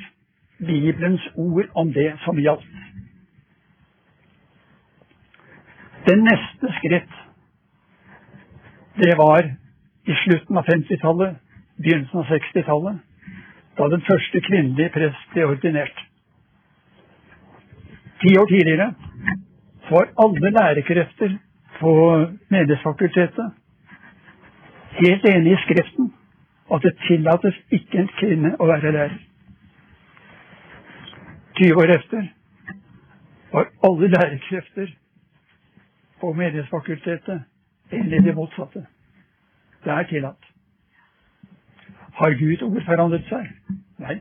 Bibelens 0.63 1.25
ord 1.35 1.71
om 1.75 1.93
det 1.93 2.13
som 2.25 2.39
gjaldt. 2.39 2.69
Det 6.07 6.17
neste 6.19 6.73
skritt, 6.79 7.19
det 8.99 9.15
var 9.19 9.47
i 10.07 10.17
slutten 10.25 10.59
av 10.59 10.67
50-tallet, 10.67 11.39
begynnelsen 11.79 12.21
av 12.21 12.31
60-tallet, 12.31 12.99
da 13.79 13.89
den 13.89 14.03
første 14.07 14.43
kvinnelige 14.49 14.93
prest 14.97 15.31
ble 15.33 15.47
ordinert. 15.55 16.03
Ti 18.23 18.35
år 18.39 18.51
tidligere 18.51 18.91
var 19.89 20.11
alle 20.25 20.53
lærekrefter 20.59 21.39
på 21.79 21.95
Menighetsfakultetet 22.53 23.62
helt 25.01 25.25
enig 25.35 25.53
i 25.53 25.61
Skriften 25.65 26.13
at 26.75 26.83
det 26.83 26.95
tillates 27.07 27.59
ikke 27.71 27.99
en 27.99 28.11
kvinne 28.19 28.55
å 28.61 28.69
være 28.71 28.93
lærer. 28.97 29.19
20 31.61 31.83
år 31.83 31.93
etter 31.97 32.29
var 33.53 33.69
alle 33.89 34.09
lærekrefter 34.09 34.95
på 36.21 36.33
Menighetsfakultetet 36.33 37.43
enig 37.93 38.19
i 38.19 38.25
det 38.27 38.35
motsatte. 38.35 38.87
Det 39.85 39.93
er 39.93 40.09
tillatt. 40.09 40.45
Har 42.13 42.39
Gud 42.39 42.63
ord 42.63 42.85
forandret 42.87 43.29
seg? 43.29 43.51
Nei. 43.99 44.17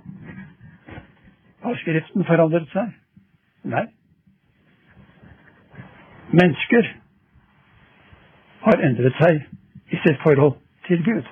Har 1.63 1.77
Skriften 1.83 2.25
forandret 2.25 2.67
seg? 2.73 2.91
Nei. 3.63 3.85
Mennesker 6.31 6.91
har 8.65 8.83
endret 8.87 9.17
seg 9.19 9.41
i 9.91 9.99
sitt 10.03 10.19
forhold 10.23 10.60
til 10.87 11.03
Gud. 11.03 11.23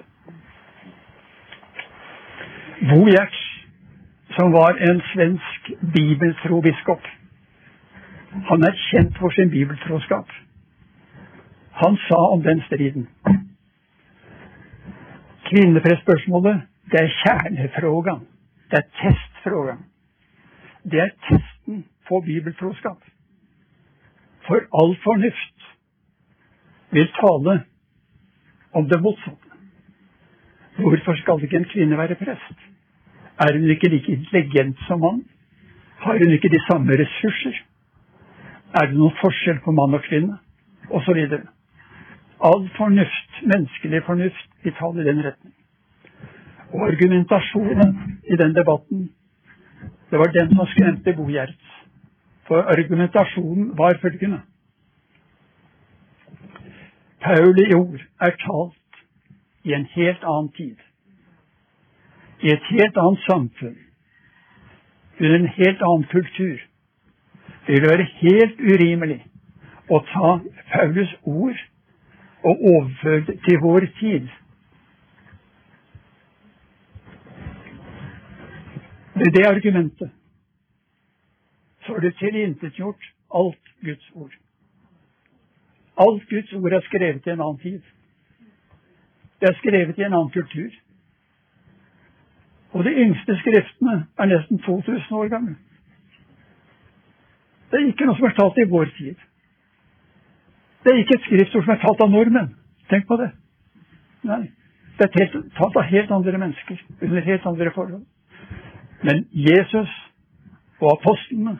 Bo 2.89 2.99
Giertz, 3.05 3.39
som 4.38 4.53
var 4.53 4.71
en 4.89 5.01
svensk 5.13 5.71
bibeltro 5.95 6.62
biskop, 6.62 7.03
han 8.31 8.63
er 8.63 8.77
kjent 8.89 9.17
for 9.17 9.33
sin 9.33 9.49
bibeltroskap. 9.49 10.29
Han 11.71 11.97
sa 12.07 12.19
om 12.33 12.43
den 12.43 12.62
striden 12.62 13.07
Kvinnepressspørsmålet, 15.49 16.62
det 16.91 16.99
er 17.01 17.15
kjernefrågan. 17.21 18.19
Det 18.71 18.77
er 18.77 18.88
testfrågan. 19.01 19.79
Det 20.91 20.99
er 20.99 21.09
testen 21.29 21.85
på 22.07 22.21
bibeltroskap. 22.25 23.01
For 24.47 24.62
all 24.81 24.93
fornuft 25.03 25.65
vil 26.91 27.09
tale 27.17 27.63
om 28.73 28.89
det 28.89 29.01
motsatte. 29.01 29.49
Hvorfor 30.77 31.15
skal 31.21 31.43
ikke 31.43 31.58
en 31.58 31.71
kvinne 31.73 31.97
være 31.97 32.15
prest? 32.15 32.58
Er 33.39 33.53
hun 33.53 33.69
ikke 33.69 33.89
like 33.89 34.12
intelligent 34.12 34.77
som 34.88 34.99
mann? 34.99 35.23
Har 35.99 36.17
hun 36.17 36.32
ikke 36.32 36.49
de 36.49 36.62
samme 36.69 36.91
ressurser? 37.01 37.55
Er 38.79 38.86
det 38.86 38.97
noen 38.97 39.15
forskjell 39.21 39.60
på 39.65 39.71
mann 39.71 39.97
og 39.97 40.03
kvinne? 40.10 40.38
Og 40.89 41.01
så 41.05 41.13
videre. 41.13 41.47
All 42.49 42.69
fornuft, 42.77 43.32
menneskelig 43.43 44.03
fornuft, 44.05 44.49
vil 44.63 44.73
tale 44.73 45.01
i 45.01 45.08
den 45.08 45.23
retning. 45.25 45.53
Og 46.73 46.88
argumentasjonen 46.88 47.95
i 48.23 48.36
den 48.36 48.55
debatten, 48.55 49.10
det 50.12 50.19
var 50.19 50.32
den 50.38 50.55
som 50.55 50.67
skremte 50.67 51.13
Bo 51.17 51.27
Gjerts. 51.29 51.65
For 52.47 52.62
argumentasjonen 52.62 53.77
var 53.77 53.97
følgende. 54.01 54.39
Pauli 57.23 57.73
ord 57.75 57.99
er 58.21 58.36
talt 58.45 59.03
i 59.63 59.73
en 59.73 59.86
helt 59.95 60.23
annen 60.23 60.51
tid 60.55 60.77
i 62.39 62.51
et 62.53 62.67
helt 62.71 62.97
annet 62.97 63.23
samfunn, 63.27 63.77
under 65.19 65.36
en 65.36 65.47
helt 65.47 65.82
annen 65.84 66.05
kultur. 66.12 66.60
Det 67.67 67.75
vil 67.75 67.89
være 67.89 68.08
helt 68.21 68.62
urimelig 68.63 69.19
å 69.91 69.99
ta 70.13 70.29
Paulus 70.71 71.12
ord 71.23 71.60
og 72.43 72.63
overføre 72.71 73.25
det 73.27 73.39
til 73.47 73.60
vår 73.60 73.89
tid. 73.99 74.29
Med 79.19 79.36
det 79.36 79.47
argumentet 79.47 80.15
så 81.84 81.93
har 81.93 81.99
du 82.05 82.12
tilintetgjort 82.21 83.12
alt 83.36 83.73
Guds 83.84 84.12
ord. 84.13 84.36
Alt 85.99 86.29
Guds 86.29 86.53
ord 86.53 86.73
er 86.73 86.85
skrevet 86.88 87.25
i 87.27 87.33
en 87.33 87.41
annen 87.41 87.59
tid. 87.63 87.81
Det 89.39 89.49
er 89.49 89.57
skrevet 89.59 89.97
i 89.97 90.05
en 90.05 90.13
annen 90.13 90.31
kultur. 90.31 90.69
Og 92.71 92.85
de 92.85 92.93
yngste 93.03 93.35
skriftene 93.41 93.95
er 94.19 94.29
nesten 94.31 94.62
2000 94.65 95.17
år 95.17 95.27
gamle. 95.27 95.55
Det 97.71 97.79
er 97.79 97.88
ikke 97.88 98.07
noe 98.07 98.17
som 98.17 98.29
er 98.29 98.38
talt 98.38 98.62
i 98.62 98.69
vår 98.69 98.91
tid. 98.97 99.17
Det 100.83 100.93
er 100.93 101.01
ikke 101.01 101.17
et 101.19 101.27
skriftord 101.27 101.65
som 101.65 101.73
er 101.75 101.81
talt 101.83 102.01
av 102.05 102.12
nordmenn. 102.13 102.53
Tenk 102.89 103.07
på 103.07 103.17
det. 103.21 103.29
Nei. 104.29 104.43
Det 104.97 105.07
er 105.07 105.12
talt, 105.15 105.35
talt 105.57 105.77
av 105.77 105.89
helt 105.91 106.12
andre 106.12 106.38
mennesker 106.38 106.79
under 107.01 107.27
helt 107.27 107.45
andre 107.45 107.71
forhold. 107.75 108.05
Men 109.03 109.25
Jesus 109.31 109.91
og 110.79 110.91
apostlene 110.95 111.57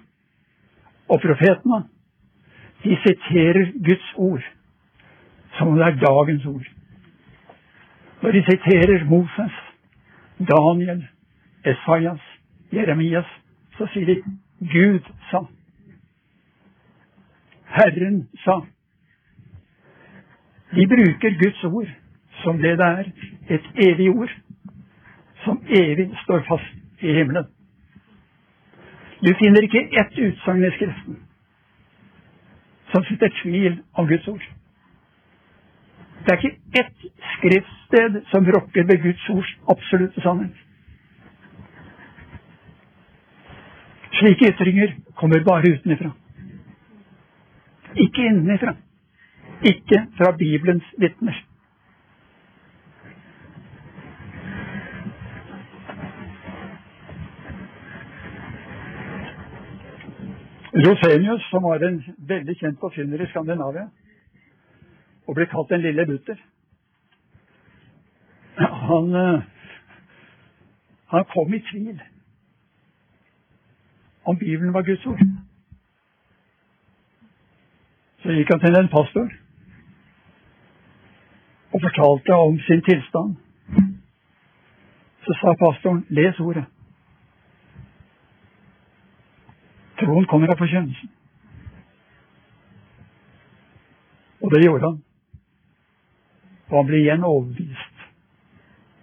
og 1.10 1.22
profetene, 1.24 1.84
de 2.84 2.98
siterer 3.04 3.72
Guds 3.84 4.14
ord 4.16 4.44
som 5.58 5.68
om 5.68 5.76
det 5.76 5.86
er 5.86 6.00
dagens 6.06 6.46
ord. 6.46 6.66
Når 8.22 8.32
de 8.32 8.44
siterer 8.44 9.06
Moses, 9.06 9.56
Daniel, 10.40 11.08
Esaias, 11.66 12.22
Jeremias, 12.74 13.26
så 13.78 13.88
sier 13.94 14.06
de 14.06 14.16
Gud 14.60 15.08
sa. 15.32 15.44
Herren 17.66 18.28
sa. 18.44 18.60
De 20.72 20.88
bruker 20.88 21.40
Guds 21.44 21.64
ord 21.64 21.88
som 22.44 22.58
det 22.58 22.78
det 22.78 22.86
er, 22.86 23.08
et 23.50 23.72
evig 23.76 24.10
ord, 24.10 24.32
som 25.44 25.64
evig 25.68 26.12
står 26.24 26.46
fast 26.48 27.04
i 27.04 27.14
himmelen. 27.14 27.48
Du 29.20 29.34
finner 29.42 29.64
ikke 29.64 29.90
ett 30.00 30.20
utsagn 30.28 30.64
i 30.64 30.72
Skriften 30.78 31.18
som 32.92 33.04
sitter 33.04 33.30
tvil 33.44 33.82
om 33.94 34.08
Guds 34.08 34.28
ord. 34.28 34.46
Det 36.26 36.32
er 36.34 36.38
ikke 36.38 36.80
ett 36.82 37.06
skriftsted 37.36 38.22
som 38.32 38.48
rokker 38.56 38.84
ved 38.90 39.02
Guds 39.04 39.30
ords 39.30 39.52
absolutte 39.74 40.22
sannhet. 40.22 40.56
Slike 44.20 44.52
ytringer 44.52 44.96
kommer 45.16 45.44
bare 45.44 45.74
utenfra. 45.74 46.12
Ikke 47.96 48.26
innenfra. 48.26 48.76
Ikke 49.64 50.06
fra 50.18 50.32
Bibelens 50.38 50.84
vitner. 50.98 51.49
Rosenius, 60.86 61.50
som 61.50 61.64
var 61.64 61.84
en 61.84 62.04
veldig 62.18 62.56
kjent 62.60 62.80
forkynner 62.80 63.22
i 63.22 63.28
Skandinavia, 63.32 63.88
og 65.28 65.36
ble 65.36 65.48
kalt 65.50 65.70
Den 65.70 65.82
lille 65.82 66.06
Luther. 66.06 66.40
Han, 68.60 69.14
eh, 69.16 69.42
han 71.14 71.26
kom 71.34 71.54
i 71.54 71.60
tvil 71.72 72.02
om 74.26 74.38
Bibelen 74.38 74.74
var 74.74 74.82
Guds 74.82 75.06
ord. 75.06 75.22
Så 78.22 78.36
gikk 78.36 78.52
han 78.52 78.60
til 78.60 78.80
en 78.80 78.92
pastor 78.92 79.30
og 81.74 81.82
fortalte 81.82 82.36
om 82.36 82.60
sin 82.60 82.82
tilstand. 82.90 83.38
Så 85.24 85.38
sa 85.40 85.54
pastoren, 85.66 86.06
les 86.10 86.40
ordet. 86.40 86.66
Troen 90.10 90.26
kommer 90.26 90.50
av 90.50 90.58
forkynnelsen. 90.58 91.10
Og 94.42 94.54
det 94.54 94.64
gjorde 94.64 94.88
han. 94.88 95.02
og 96.70 96.78
han 96.78 96.88
ble 96.88 97.00
igjen 97.00 97.26
overbevist 97.26 98.06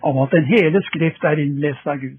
om 0.07 0.19
at 0.23 0.35
den 0.35 0.47
hele 0.47 0.83
Skrift 0.87 1.25
er 1.25 1.43
innlest 1.43 1.87
av 1.87 2.01
Gud. 2.03 2.19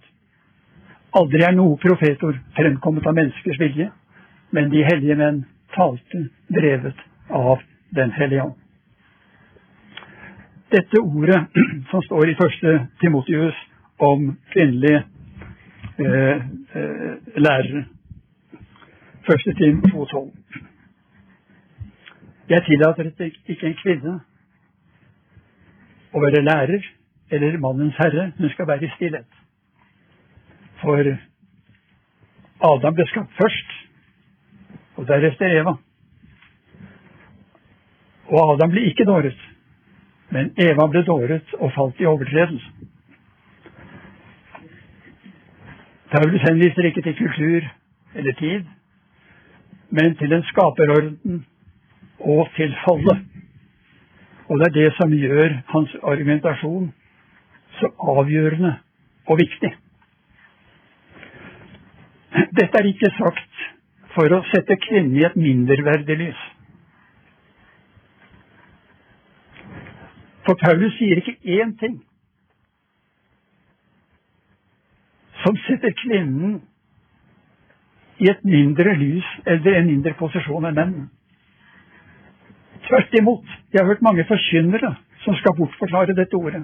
Aldri 1.20 1.44
er 1.44 1.56
noe 1.56 1.80
profetor 1.84 2.36
fremkommet 2.56 3.08
av 3.08 3.16
menneskers 3.16 3.60
vilje, 3.60 3.90
men 4.52 4.72
de 4.72 4.86
hellige 4.88 5.20
menn 5.20 5.44
talte 5.76 6.24
drevet 6.48 7.04
av 7.30 7.60
Den 7.96 8.12
hellige 8.12 8.44
ånd. 8.44 8.56
Dette 10.72 11.00
ordet 11.00 11.44
som 11.92 12.04
står 12.08 12.30
i 12.30 12.40
første 12.40 12.74
Timotius 13.00 13.60
om 14.00 14.34
kvinnelige 14.52 15.04
eh, 16.00 16.36
eh, 16.76 17.14
lærere, 17.40 17.86
første 19.30 19.54
time 19.54 19.82
2.12 19.82 20.34
Jeg 22.50 22.64
tillater 22.68 23.12
ikke 23.48 23.68
en 23.68 23.80
kvinne 23.84 24.14
å 26.14 26.22
være 26.24 26.44
lærer 26.46 26.86
eller 27.32 27.58
mannens 27.60 27.98
herre, 28.00 28.32
hun 28.38 28.50
skal 28.50 28.68
være 28.68 28.86
i 28.88 28.94
stillhet. 28.96 29.32
For 30.82 31.10
Adam 32.72 32.96
ble 32.96 33.06
skapt 33.10 33.36
først, 33.42 33.74
og 34.96 35.08
deretter 35.10 35.58
Eva. 35.60 35.74
Og 38.32 38.54
Adam 38.54 38.72
ble 38.72 38.86
ikke 38.88 39.06
dåret, 39.10 39.44
men 40.32 40.54
Eva 40.70 40.88
ble 40.92 41.04
dåret 41.04 41.54
og 41.60 41.74
falt 41.76 42.00
i 42.00 42.08
overtredelse. 42.08 42.72
Paulus 46.16 46.42
henviser 46.48 46.88
ikke 46.88 47.04
til 47.04 47.18
kultur 47.20 47.68
eller 48.16 48.34
tid, 48.40 48.64
men 49.90 50.16
til 50.20 50.34
en 50.34 50.44
skaperorden 50.44 51.46
og 52.20 52.48
til 52.56 52.76
fallet. 52.84 53.26
Og 54.48 54.60
det 54.60 54.68
er 54.68 54.76
det 54.80 54.94
som 54.98 55.12
gjør 55.12 55.62
hans 55.74 55.96
argumentasjon 56.04 56.92
så 57.80 57.90
avgjørende 58.16 58.74
og 59.28 59.38
viktig. 59.38 59.72
Dette 62.58 62.80
er 62.80 62.90
ikke 62.90 63.12
sagt 63.18 63.66
for 64.16 64.34
å 64.34 64.44
sette 64.52 64.80
kvinnen 64.88 65.18
i 65.18 65.26
et 65.28 65.36
mindreverdig 65.40 66.18
lys. 66.24 66.44
For 70.48 70.56
Paulus 70.64 70.96
sier 70.96 71.20
ikke 71.20 71.36
én 71.60 71.76
ting 71.80 72.00
som 75.44 75.60
setter 75.68 75.94
kvinnen 76.02 76.62
i 78.20 78.30
et 78.32 78.44
mindre 78.44 78.96
lys 78.98 79.28
eller 79.46 79.80
en 79.80 79.92
mindre 79.92 80.14
posisjon 80.20 80.66
enn 80.70 80.80
menn. 80.80 80.98
Tvert 82.88 83.16
imot. 83.20 83.46
Jeg 83.74 83.82
har 83.82 83.92
hørt 83.92 84.06
mange 84.06 84.26
forkynnere 84.28 84.96
som 85.26 85.36
skal 85.38 85.58
bortforklare 85.58 86.16
dette 86.18 86.38
ordet 86.40 86.64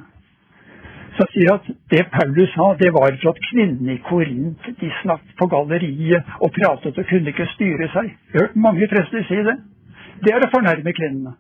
som 1.18 1.30
sier 1.34 1.54
at 1.54 1.68
det 1.94 2.04
Paulus 2.14 2.52
sa, 2.56 2.74
det 2.80 2.90
var 2.94 3.14
for 3.22 3.34
at 3.34 3.42
kvinnene 3.50 3.96
i 3.96 4.02
Korint 4.08 4.70
de 4.80 4.90
snakket 5.02 5.36
på 5.38 5.48
galleriet 5.52 6.32
og 6.40 6.54
pratet 6.58 6.98
og 6.98 7.10
kunne 7.10 7.34
ikke 7.34 7.50
styre 7.54 7.90
seg. 7.94 8.10
Jeg 8.10 8.40
har 8.40 8.48
hørt 8.48 8.62
mange 8.68 8.90
prester 8.90 9.26
si 9.28 9.42
det. 9.48 9.58
Det 10.24 10.34
er 10.34 10.46
å 10.46 10.52
fornærme 10.54 10.96
kvinnene. 10.98 11.36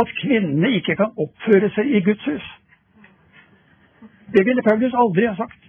At 0.00 0.14
kvinnene 0.22 0.72
ikke 0.78 0.96
kan 0.98 1.12
oppføre 1.20 1.70
seg 1.76 1.90
i 1.90 2.02
Guds 2.06 2.24
hus. 2.30 2.46
Det 4.34 4.46
ville 4.46 4.64
Paulus 4.66 4.96
aldri 5.04 5.28
ha 5.28 5.36
sagt. 5.38 5.60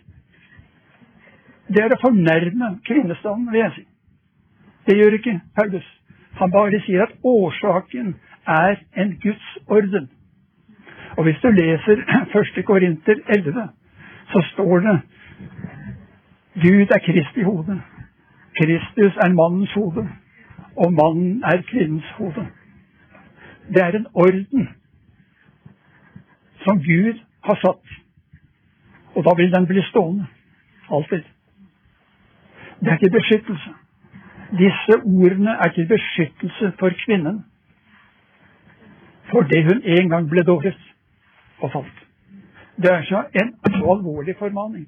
Det 1.68 1.82
er 1.82 1.94
å 1.94 2.02
fornærme 2.02 2.76
kvinnestanden, 2.86 3.52
vil 3.52 3.64
jeg 3.64 3.72
si. 3.76 3.86
Det 4.86 4.98
gjør 4.98 5.18
ikke 5.18 5.40
Paulus. 5.58 5.88
Han 6.40 6.52
bare 6.52 6.82
sier 6.86 7.08
at 7.08 7.16
årsaken 7.24 8.14
er 8.48 8.76
en 9.02 9.16
Guds 9.24 9.58
orden. 9.68 10.10
Og 11.18 11.24
hvis 11.24 11.42
du 11.42 11.50
leser 11.50 12.04
1. 12.42 12.64
Korinter 12.68 13.22
11, 13.38 13.68
så 14.32 14.44
står 14.52 14.80
det 14.86 14.96
Gud 16.66 16.94
er 16.96 17.02
Kristi 17.08 17.44
hode. 17.44 17.82
Kristus 18.60 19.18
er 19.26 19.34
mannens 19.34 19.74
hode, 19.74 20.08
og 20.78 20.94
mannen 20.94 21.44
er 21.44 21.62
kvinnens 21.72 22.12
hode. 22.18 22.48
Det 23.74 23.82
er 23.84 23.98
en 23.98 24.08
orden 24.14 24.70
som 26.64 26.80
Gud 26.80 27.20
har 27.44 27.56
satt, 27.56 27.86
og 29.16 29.24
da 29.24 29.36
vil 29.38 29.52
den 29.54 29.68
bli 29.68 29.82
stående. 29.90 30.26
Alltid. 30.92 31.35
Det 32.80 32.88
er 32.88 32.98
ikke 32.98 33.18
beskyttelse. 33.18 33.72
Disse 34.52 34.96
ordene 35.04 35.52
er 35.66 35.70
til 35.76 35.88
beskyttelse 35.88 36.74
for 36.80 36.90
kvinnen 37.06 37.46
fordi 39.30 39.62
hun 39.68 39.82
en 39.84 40.10
gang 40.10 40.30
ble 40.30 40.44
dårlig 40.44 40.76
og 41.60 41.72
falt. 41.72 42.00
Det 42.78 42.92
er 42.92 43.04
så 43.04 43.24
en 43.42 43.56
så 43.66 43.84
alvorlig 43.94 44.36
formaning. 44.40 44.88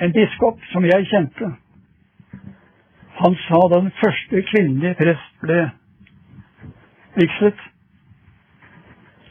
En 0.00 0.12
biskop 0.12 0.60
som 0.72 0.84
jeg 0.84 1.06
kjente, 1.10 1.50
han 3.22 3.36
sa 3.46 3.60
da 3.72 3.80
den 3.80 3.92
første 4.04 4.42
kvinnelige 4.50 4.94
prest 4.94 5.40
ble 5.42 5.70
vigslet 7.16 7.64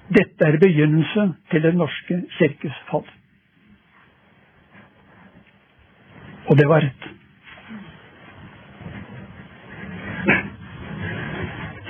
dette 0.09 0.45
er 0.47 0.57
begynnelsen 0.61 1.35
til 1.51 1.63
Den 1.63 1.77
norske 1.81 2.23
kirkes 2.37 2.81
fall. 2.89 3.05
Og 6.47 6.57
det 6.57 6.67
var 6.69 6.81
rett. 6.81 7.05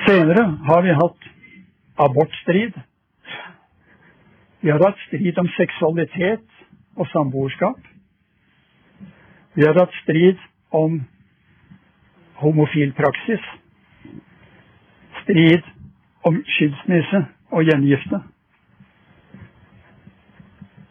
Senere 0.06 0.44
har 0.68 0.82
vi 0.86 0.94
hatt 0.94 1.28
abortstrid. 2.06 2.78
Vi 4.62 4.72
har 4.72 4.80
hatt 4.86 5.02
strid 5.08 5.40
om 5.40 5.50
seksualitet 5.58 6.48
og 6.96 7.08
samboerskap. 7.12 7.80
Vi 9.56 9.66
har 9.66 9.80
hatt 9.80 9.94
strid 10.04 10.40
om 10.72 11.02
homofil 12.40 12.94
praksis. 12.94 13.44
Strid 15.24 15.68
om 16.24 16.42
skilsmisse 16.56 17.26
og 17.52 17.64
gjengifte. 17.64 18.24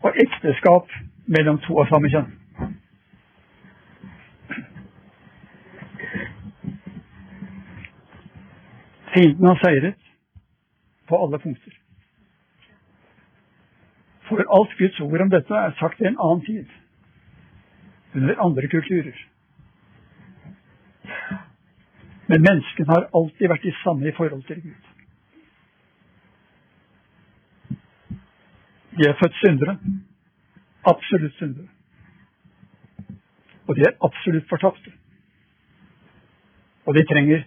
Og 0.04 0.24
ekteskap 0.26 0.90
mellom 1.26 1.58
to 1.64 1.80
av 1.80 1.88
samme 1.88 2.12
kjønn. 2.12 2.32
Fienden 9.14 9.46
har 9.46 9.58
seiret 9.62 10.00
på 11.08 11.18
alle 11.22 11.38
punkter. 11.38 11.74
For 14.28 14.40
alt 14.56 14.78
Guds 14.78 15.00
ord 15.00 15.22
om 15.22 15.30
dette 15.30 15.54
er 15.54 15.76
sagt 15.78 16.00
i 16.00 16.08
en 16.08 16.18
annen 16.18 16.42
tid, 16.46 16.72
under 18.14 18.40
andre 18.46 18.68
kulturer. 18.72 19.20
Men 22.26 22.42
menneskene 22.48 22.90
har 22.90 23.08
alltid 23.14 23.52
vært 23.52 23.68
de 23.68 23.74
samme 23.82 24.08
i 24.08 24.16
forhold 24.16 24.42
til 24.48 24.62
Gud. 24.64 24.90
De 28.98 29.08
er 29.08 29.18
født 29.20 29.40
syndere. 29.42 29.78
Absolutt 30.86 31.34
syndere. 31.38 31.68
Og 33.66 33.76
de 33.76 33.86
er 33.88 33.98
absolutt 34.06 34.48
fortapte. 34.48 34.92
Og 36.86 36.94
de 36.94 37.04
trenger 37.12 37.44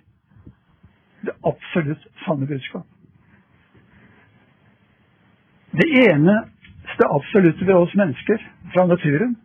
det 1.28 1.36
absolutt 1.52 2.08
sanne 2.26 2.48
budskap. 2.48 2.86
Det 5.80 5.88
eneste 6.04 7.10
absolutte 7.18 7.68
ved 7.68 7.74
oss 7.76 7.96
mennesker 7.96 8.38
fra 8.74 8.86
naturen, 8.88 9.36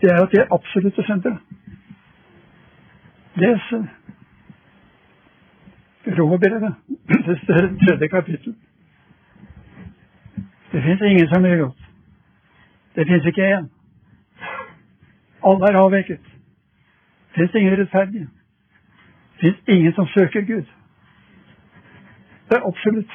det 0.00 0.10
er 0.10 0.22
at 0.22 0.32
det 0.32 0.40
er 0.40 0.54
absolutte 0.54 1.02
syndere. 1.06 1.38
Les 3.34 3.72
Romerbrevet, 6.18 6.74
det 7.08 7.40
tredje 7.86 8.08
kapittel. 8.08 8.54
Det 10.72 10.82
fins 10.82 11.00
ingen 11.00 11.28
som 11.28 11.44
gjør 11.44 11.56
godt. 11.56 11.82
Det 12.96 13.06
fins 13.06 13.26
ikke 13.26 13.48
én. 13.56 13.68
Alle 15.46 15.66
er 15.70 15.78
avveket. 15.78 16.20
Det 17.28 17.34
fins 17.36 17.54
ingen 17.54 17.78
rettferdige. 17.78 18.28
Fins 19.42 19.58
ingen 19.68 19.92
som 19.92 20.06
søker 20.06 20.40
Gud. 20.40 20.66
Det 22.48 22.56
er 22.58 22.66
absolutt. 22.66 23.12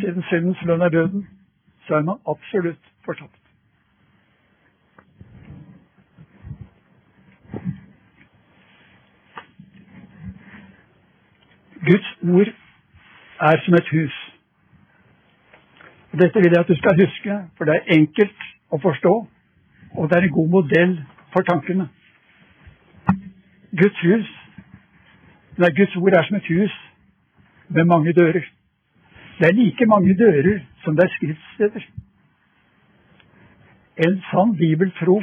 Siden 0.00 0.22
syndens 0.22 0.62
lønn 0.62 0.80
er 0.80 0.88
døden, 0.88 1.26
så 1.86 1.94
er 1.94 2.02
man 2.02 2.20
absolutt 2.28 2.84
fortapt. 3.04 3.40
Guds 11.88 12.08
ord 12.22 12.54
er 13.40 13.60
som 13.64 13.74
et 13.74 13.88
hus. 13.96 14.16
Dette 16.12 16.38
vil 16.42 16.52
jeg 16.54 16.60
at 16.60 16.68
du 16.68 16.76
skal 16.76 17.04
huske, 17.04 17.42
for 17.56 17.64
det 17.64 17.74
er 17.74 17.94
enkelt 17.98 18.50
å 18.70 18.78
forstå, 18.82 19.14
og 19.96 20.10
det 20.10 20.16
er 20.16 20.28
en 20.28 20.36
god 20.40 20.48
modell 20.56 20.98
for 21.32 21.42
tankene. 21.42 21.88
Guds 23.76 24.00
hus 24.02 24.34
Nei, 25.58 25.72
Guds 25.74 25.96
ord 25.98 26.14
er 26.14 26.22
som 26.22 26.36
et 26.38 26.46
hus 26.46 26.74
med 27.68 27.84
mange 27.84 28.12
dører. 28.14 28.44
Det 29.38 29.46
er 29.48 29.56
like 29.56 29.86
mange 29.86 30.14
dører 30.18 30.60
som 30.84 30.96
det 30.96 31.04
er 31.04 31.14
skriftsteder. 31.16 31.86
En 34.06 34.22
sann 34.30 34.54
bibeltro 34.56 35.16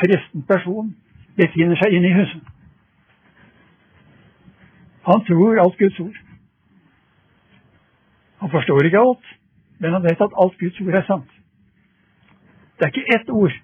kristen 0.00 0.42
person 0.42 0.92
befinner 1.40 1.80
seg 1.80 1.96
inne 1.96 2.10
i 2.10 2.18
huset. 2.18 2.42
Han 5.08 5.24
tror 5.24 5.62
alt 5.62 5.78
Guds 5.80 6.00
ord. 6.00 6.18
Han 8.40 8.50
forstår 8.50 8.84
ikke 8.84 9.00
alt, 9.00 9.26
men 9.78 9.92
han 9.92 10.04
vet 10.04 10.20
at 10.20 10.36
alt 10.42 10.58
Guds 10.60 10.80
ord 10.80 11.00
er 11.00 11.06
sant. 11.08 11.30
Det 12.76 12.84
er 12.84 12.92
ikke 12.92 13.14
ett 13.16 13.30
ord 13.30 13.56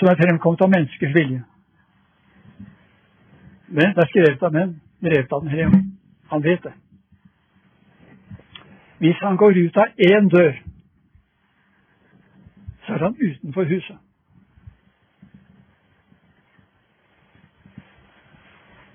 som 0.00 0.08
er 0.08 0.16
fremkommet 0.16 0.62
av 0.64 0.70
menneskers 0.72 1.14
vilje. 1.14 1.42
Men 3.68 3.92
det 3.94 4.04
er 4.04 4.08
skrevet 4.08 4.42
av 4.42 4.54
menn, 4.54 4.78
drevet 5.04 5.32
av 5.32 5.42
Den 5.44 5.50
hellige. 5.52 5.80
Han 6.30 6.44
vet 6.44 6.62
det. 6.64 6.72
Hvis 9.00 9.20
han 9.20 9.36
går 9.36 9.58
ut 9.58 9.76
av 9.76 10.00
én 10.08 10.28
dør, 10.28 10.56
så 12.86 12.92
er 12.92 13.04
han 13.04 13.16
utenfor 13.20 13.68
huset. 13.68 13.98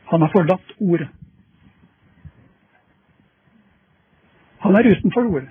Han 0.10 0.22
har 0.22 0.32
forlatt 0.34 0.76
ordet. 0.80 1.10
Han 4.60 4.76
er 4.76 4.92
utenfor 4.92 5.22
ordet. 5.22 5.50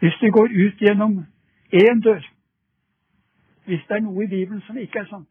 Hvis 0.00 0.16
du 0.20 0.30
går 0.30 0.48
ut 0.52 0.80
gjennom 0.80 1.24
én 1.72 2.00
dør, 2.00 2.20
hvis 3.64 3.82
det 3.88 3.96
er 3.96 4.00
noe 4.00 4.24
i 4.24 4.30
Bibelen 4.30 4.62
som 4.66 4.78
ikke 4.78 4.98
er 4.98 5.06
sant, 5.10 5.28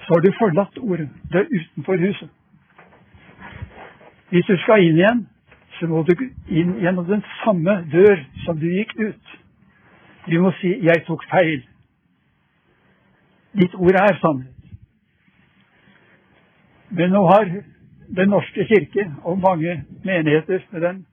så 0.00 0.14
har 0.14 0.20
du 0.24 0.32
forlatt 0.38 0.78
ordet. 0.78 1.08
Det 1.32 1.40
er 1.40 1.50
utenfor 1.58 1.96
huset. 2.06 2.30
Hvis 4.30 4.46
du 4.46 4.56
skal 4.62 4.84
inn 4.84 4.96
igjen, 4.98 5.20
så 5.78 5.86
må 5.86 6.02
du 6.02 6.14
inn 6.48 6.72
gjennom 6.82 7.06
den 7.06 7.22
samme 7.42 7.76
dør 7.92 8.24
som 8.44 8.58
du 8.58 8.66
gikk 8.70 8.94
ut. 8.98 9.36
Du 10.26 10.40
må 10.42 10.52
si 10.60 10.68
'jeg 10.68 11.04
tok 11.06 11.24
feil'. 11.24 11.66
Ditt 13.60 13.74
ord 13.74 13.94
er 13.94 14.18
sannhet. 14.20 14.54
Men 16.90 17.10
nå 17.10 17.26
har 17.26 17.62
Den 18.16 18.28
norske 18.28 18.64
kirke 18.66 19.12
og 19.22 19.38
mange 19.38 19.84
menigheter 20.04 20.60
med 20.70 20.80
den 20.80 21.06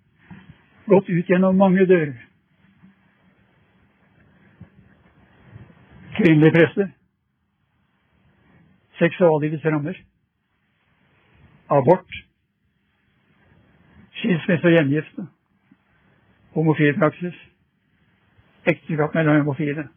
gått 0.88 1.10
ut 1.10 1.30
gjennom 1.30 1.58
mange 1.58 1.86
dører. 1.86 2.15
Kvinnelige 6.17 6.52
prester. 6.52 6.88
Seksuallivets 9.00 9.65
rammer. 9.65 10.00
Abort. 11.69 12.23
Skilsmisse 14.12 14.65
og 14.65 14.73
gjengifte. 14.78 15.28
Homofilpraksis. 16.56 17.36
Ekteskap 18.65 19.13
mellom 19.13 19.38
homofile. 19.41 19.88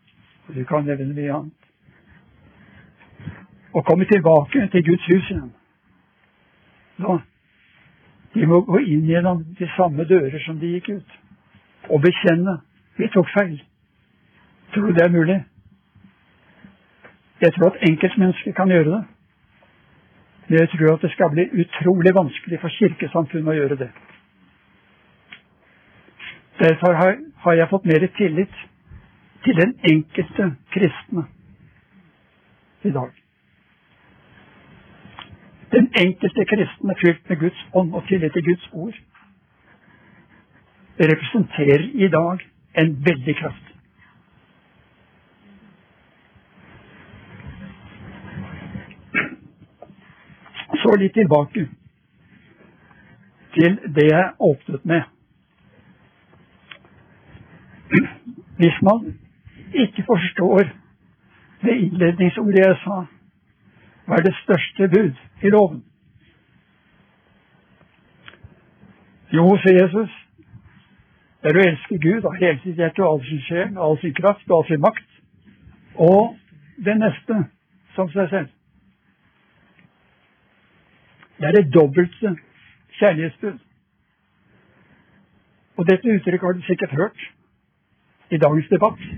Du 0.54 0.64
kan 0.64 0.84
nevne 0.84 1.14
mye 1.14 1.32
annet 1.34 1.66
Å 3.70 3.82
komme 3.86 4.06
tilbake 4.10 4.64
til 4.72 4.82
Guds 4.82 5.04
hus 5.06 5.28
igjen. 5.30 5.52
Da, 6.98 7.20
de 8.34 8.46
må 8.46 8.60
gå 8.66 8.78
inn 8.78 9.06
gjennom 9.08 9.42
de 9.58 9.68
samme 9.76 10.04
dører 10.06 10.38
som 10.44 10.58
de 10.60 10.74
gikk 10.76 10.88
ut, 11.00 11.16
og 11.90 12.02
bekjenne 12.04 12.60
vi 12.98 13.08
tok 13.14 13.28
feil. 13.34 13.56
Tror 14.74 14.86
du 14.86 14.94
det 14.94 15.04
er 15.04 15.14
mulig? 15.14 15.38
Jeg 17.40 17.52
tror 17.56 17.72
at 17.72 17.82
enkeltmennesker 17.88 18.52
kan 18.52 18.70
gjøre 18.70 18.90
det. 18.90 19.02
Men 20.48 20.58
jeg 20.58 20.68
tror 20.68 20.94
at 20.94 21.02
det 21.02 21.10
skal 21.10 21.30
bli 21.30 21.46
utrolig 21.62 22.14
vanskelig 22.14 22.60
for 22.60 22.76
kirkesamfunnet 22.78 23.52
å 23.52 23.56
gjøre 23.56 23.78
det. 23.82 23.90
Derfor 26.60 26.98
har 27.44 27.54
jeg 27.56 27.70
fått 27.70 27.88
mer 27.88 28.06
tillit 28.18 28.56
til 29.44 29.56
den 29.56 29.74
enkelte 29.92 30.50
kristne 30.74 31.24
i 32.84 32.92
dag. 32.92 33.19
Den 35.72 35.90
enkelte 35.94 36.44
kristne 36.44 36.94
fylt 37.02 37.28
med 37.28 37.38
Guds 37.38 37.66
ånd 37.74 37.94
og 37.94 38.06
tillit 38.08 38.32
til 38.32 38.44
Guds 38.44 38.68
ord 38.72 38.94
representerer 41.00 41.84
i 41.94 42.08
dag 42.08 42.38
en 42.82 42.90
veldig 43.06 43.36
kraft. 43.36 43.66
Så 50.82 50.96
litt 50.96 51.14
tilbake 51.14 51.68
til 53.54 53.78
det 53.94 54.06
jeg 54.10 54.34
åpnet 54.50 54.84
med. 54.84 55.02
Hvis 58.60 58.82
man 58.82 59.14
ikke 59.74 60.04
forstår 60.06 60.70
det 61.62 61.76
innledningsordet 61.76 62.62
jeg 62.64 62.76
sa, 62.84 63.04
hva 64.10 64.16
er 64.18 64.24
det 64.26 64.34
største 64.42 64.88
bud 64.90 65.18
i 65.46 65.50
loven? 65.54 65.84
Jo, 69.30 69.44
sier 69.62 69.76
Jesus, 69.78 70.16
det 71.42 71.52
er 71.52 71.58
å 71.60 71.66
elske 71.68 71.98
Gud 72.02 72.26
av 72.26 72.34
hele 72.40 72.58
sitt 72.64 72.80
hjerte 72.82 73.04
og 73.04 73.12
all 73.12 73.22
sin 73.28 73.44
sjel, 73.46 73.78
all 73.78 73.94
sin 74.02 74.16
kraft 74.18 74.50
og 74.50 74.56
all 74.56 74.66
sin 74.66 74.82
makt, 74.82 75.06
og 75.94 76.34
det 76.82 76.96
neste 76.98 77.38
som 77.94 78.10
seg 78.10 78.28
selv. 78.34 78.50
Det 81.38 81.46
er 81.46 81.58
det 81.60 81.72
dobbelte 81.78 82.34
kjærlighetsbud. 82.98 83.62
Og 85.78 85.90
dette 85.94 86.18
uttrykket 86.18 86.48
har 86.48 86.58
du 86.58 86.66
sikkert 86.66 86.98
hørt 86.98 87.26
i 88.34 88.42
dagens 88.42 88.74
debatt. 88.74 89.08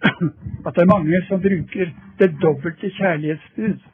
At 0.66 0.72
det 0.74 0.88
er 0.88 0.94
mange 0.96 1.24
som 1.28 1.44
bruker 1.44 1.92
det 2.18 2.34
dobbelte 2.40 2.96
kjærlighetsbud 2.96 3.90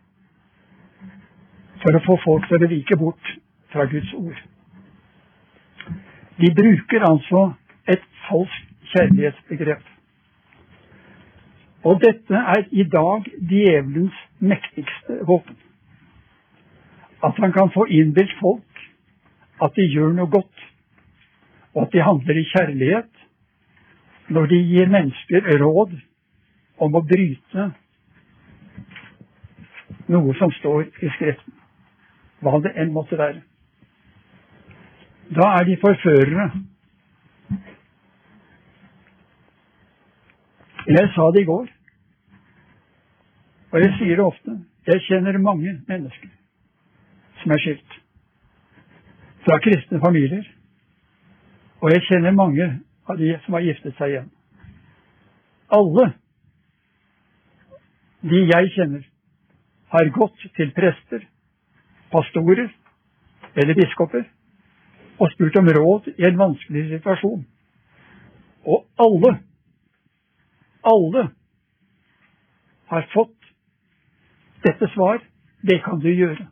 for 1.83 1.97
å 1.97 2.05
få 2.07 2.17
folk 2.25 2.47
til 2.51 2.65
å 2.65 2.71
vike 2.71 2.99
bort 3.01 3.33
fra 3.73 3.87
Guds 3.91 4.13
ord. 4.17 4.39
De 6.37 6.53
bruker 6.57 7.05
altså 7.09 7.43
et 7.89 8.03
falskt 8.27 8.73
kjærlighetsbegrep. 8.93 9.85
Og 11.87 12.01
dette 12.03 12.43
er 12.57 12.67
i 12.71 12.85
dag 12.91 13.29
djevelens 13.51 14.17
mektigste 14.39 15.21
våpen. 15.29 15.57
At 17.25 17.39
han 17.41 17.53
kan 17.55 17.71
få 17.75 17.87
innbilt 17.91 18.35
folk 18.41 18.83
at 19.63 19.77
de 19.77 19.87
gjør 19.89 20.13
noe 20.17 20.29
godt, 20.31 20.65
og 21.75 21.87
at 21.87 21.95
de 21.95 22.05
handler 22.05 22.41
i 22.41 22.49
kjærlighet 22.51 23.25
når 24.29 24.49
de 24.53 24.61
gir 24.69 24.91
mennesker 24.91 25.51
råd 25.63 25.95
om 26.83 26.97
å 26.99 27.05
bryte 27.07 27.71
noe 30.13 30.35
som 30.39 30.53
står 30.59 30.89
i 31.03 31.13
Skriften 31.17 31.56
hva 32.45 32.61
det 32.65 32.73
enn 32.77 32.93
måtte 32.95 33.19
være. 33.19 33.43
Da 35.37 35.47
er 35.59 35.65
de 35.67 35.77
forførere. 35.83 36.51
Jeg 40.87 41.09
sa 41.15 41.31
det 41.35 41.43
i 41.43 41.49
går, 41.49 41.67
og 43.73 43.81
jeg 43.83 43.95
sier 43.99 44.17
det 44.17 44.25
ofte. 44.25 44.59
Jeg 44.87 45.03
kjenner 45.09 45.39
mange 45.43 45.73
mennesker 45.89 46.31
som 47.43 47.53
er 47.53 47.63
skilt. 47.63 47.97
Fra 49.45 49.59
kristne 49.63 49.99
familier. 50.01 50.47
Og 51.83 51.91
jeg 51.91 52.05
kjenner 52.07 52.31
mange 52.31 52.69
av 53.09 53.19
de 53.19 53.35
som 53.45 53.59
har 53.59 53.67
giftet 53.67 53.99
seg 53.99 54.15
igjen. 54.15 54.31
Alle 55.75 56.07
de 58.27 58.43
jeg 58.47 58.71
kjenner, 58.75 59.03
har 59.91 60.09
gått 60.15 60.47
til 60.57 60.73
prester 60.75 61.27
pastorer 62.13 62.69
eller 63.57 63.75
biskoper 63.75 64.25
og 65.19 65.31
spurt 65.33 65.57
om 65.57 65.69
råd 65.79 66.11
i 66.19 66.25
en 66.29 66.39
vanskelig 66.39 66.89
situasjon. 66.91 67.47
Og 68.67 68.87
alle, 68.99 69.33
alle 70.85 71.29
har 72.91 73.09
fått 73.15 73.53
dette 74.67 74.89
svar. 74.95 75.23
Det 75.63 75.81
kan 75.85 76.01
du 76.01 76.09
gjøre. 76.09 76.47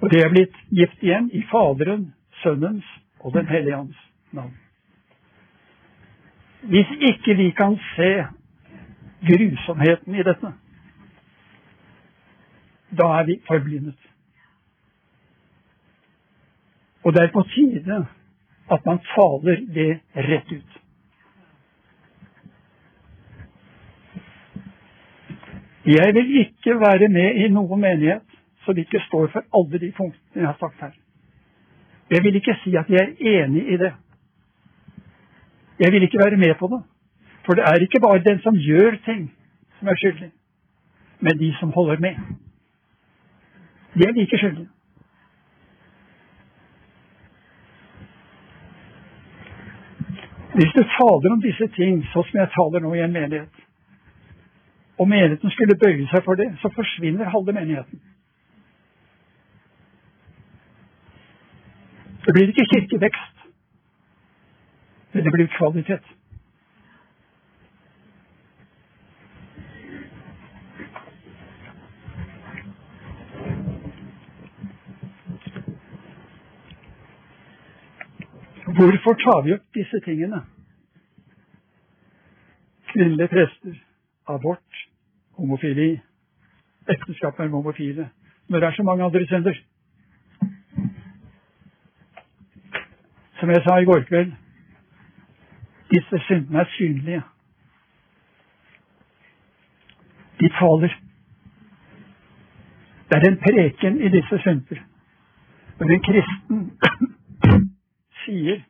Og 0.00 0.10
det 0.10 0.24
er 0.24 0.32
blitt 0.32 0.56
gift 0.72 1.02
igjen 1.04 1.30
i 1.32 1.42
Faderen, 1.52 2.10
Sønnens 2.42 2.88
og 3.20 3.34
Den 3.34 3.46
hellige 3.46 3.76
ånds 3.76 3.96
navn. 4.32 4.56
Hvis 6.62 6.90
ikke 7.10 7.36
vi 7.36 7.50
kan 7.50 7.76
se 7.94 8.10
grusomheten 9.28 10.14
i 10.14 10.24
dette, 10.24 10.52
da 12.98 13.06
er 13.18 13.24
vi 13.26 13.40
forblindet. 13.46 13.98
Og 17.04 17.12
det 17.14 17.22
er 17.22 17.32
på 17.32 17.42
tide 17.54 18.06
at 18.70 18.86
man 18.86 18.98
taler 19.14 19.56
det 19.74 20.00
rett 20.14 20.52
ut. 20.52 20.80
Jeg 25.86 26.14
vil 26.14 26.40
ikke 26.40 26.80
være 26.80 27.08
med 27.08 27.34
i 27.44 27.48
noen 27.48 27.80
menighet 27.80 28.26
som 28.64 28.76
ikke 28.78 29.00
står 29.06 29.30
for 29.32 29.46
alle 29.58 29.80
de 29.80 29.92
punktene 29.96 30.42
jeg 30.42 30.46
har 30.46 30.58
sagt 30.60 30.80
her. 30.80 30.92
Jeg 32.10 32.22
vil 32.24 32.36
ikke 32.36 32.56
si 32.64 32.76
at 32.76 32.90
jeg 32.90 33.00
er 33.00 33.44
enig 33.44 33.64
i 33.72 33.76
det. 33.76 33.92
Jeg 35.80 35.92
vil 35.92 36.02
ikke 36.02 36.20
være 36.24 36.36
med 36.36 36.54
på 36.58 36.68
det. 36.72 36.82
For 37.46 37.54
det 37.54 37.64
er 37.64 37.80
ikke 37.80 38.00
bare 38.00 38.22
den 38.22 38.40
som 38.40 38.54
gjør 38.54 38.96
ting, 39.04 39.32
som 39.78 39.88
er 39.88 39.96
skyldig, 39.96 40.30
men 41.20 41.38
de 41.38 41.54
som 41.60 41.72
holder 41.72 41.98
med. 41.98 42.14
De 43.94 44.04
er 44.08 44.12
like 44.12 44.38
skyldige. 44.38 44.68
Hvis 50.54 50.72
du 50.76 50.82
taler 50.82 51.32
om 51.32 51.42
disse 51.42 51.66
ting 51.78 52.00
sånn 52.12 52.26
som 52.28 52.38
jeg 52.40 52.52
taler 52.54 52.82
nå 52.84 52.94
i 52.94 53.02
en 53.04 53.12
menighet, 53.14 53.66
og 55.00 55.08
menigheten 55.08 55.52
skulle 55.54 55.78
bøye 55.80 56.06
seg 56.10 56.24
for 56.26 56.36
det, 56.36 56.50
så 56.60 56.68
forsvinner 56.74 57.30
halve 57.32 57.54
menigheten. 57.56 58.02
Det 62.26 62.34
blir 62.36 62.50
ikke 62.52 62.66
kirkevekst, 62.74 63.46
men 65.12 65.24
det 65.24 65.32
blir 65.32 65.48
kvalitet. 65.56 66.19
Hvorfor 78.80 79.14
tar 79.14 79.42
vi 79.44 79.52
opp 79.52 79.74
disse 79.76 79.98
tingene? 80.04 80.38
Kvinnelige 82.92 83.28
prester, 83.28 83.74
abort, 84.28 84.78
homofili, 85.36 86.00
ekteskap 86.88 87.38
med 87.38 87.48
homofile 87.48 88.08
Når 88.48 88.60
det 88.60 88.66
er 88.66 88.72
så 88.72 88.82
mange 88.82 89.04
andre 89.04 89.26
synder. 89.26 89.54
Som 93.40 93.50
jeg 93.50 93.62
sa 93.64 93.76
i 93.76 93.84
går 93.84 94.00
kveld, 94.08 94.32
disse 95.90 96.22
syndene 96.24 96.58
er 96.58 96.72
synlige. 96.76 97.22
De 100.40 100.48
taler. 100.48 100.96
Det 103.08 103.16
er 103.18 103.28
en 103.28 103.38
preken 103.44 104.00
i 104.00 104.08
disse 104.16 104.38
synder. 104.42 104.82
Når 105.78 105.86
en 105.86 106.02
kristen 106.08 106.66
sier 108.24 108.69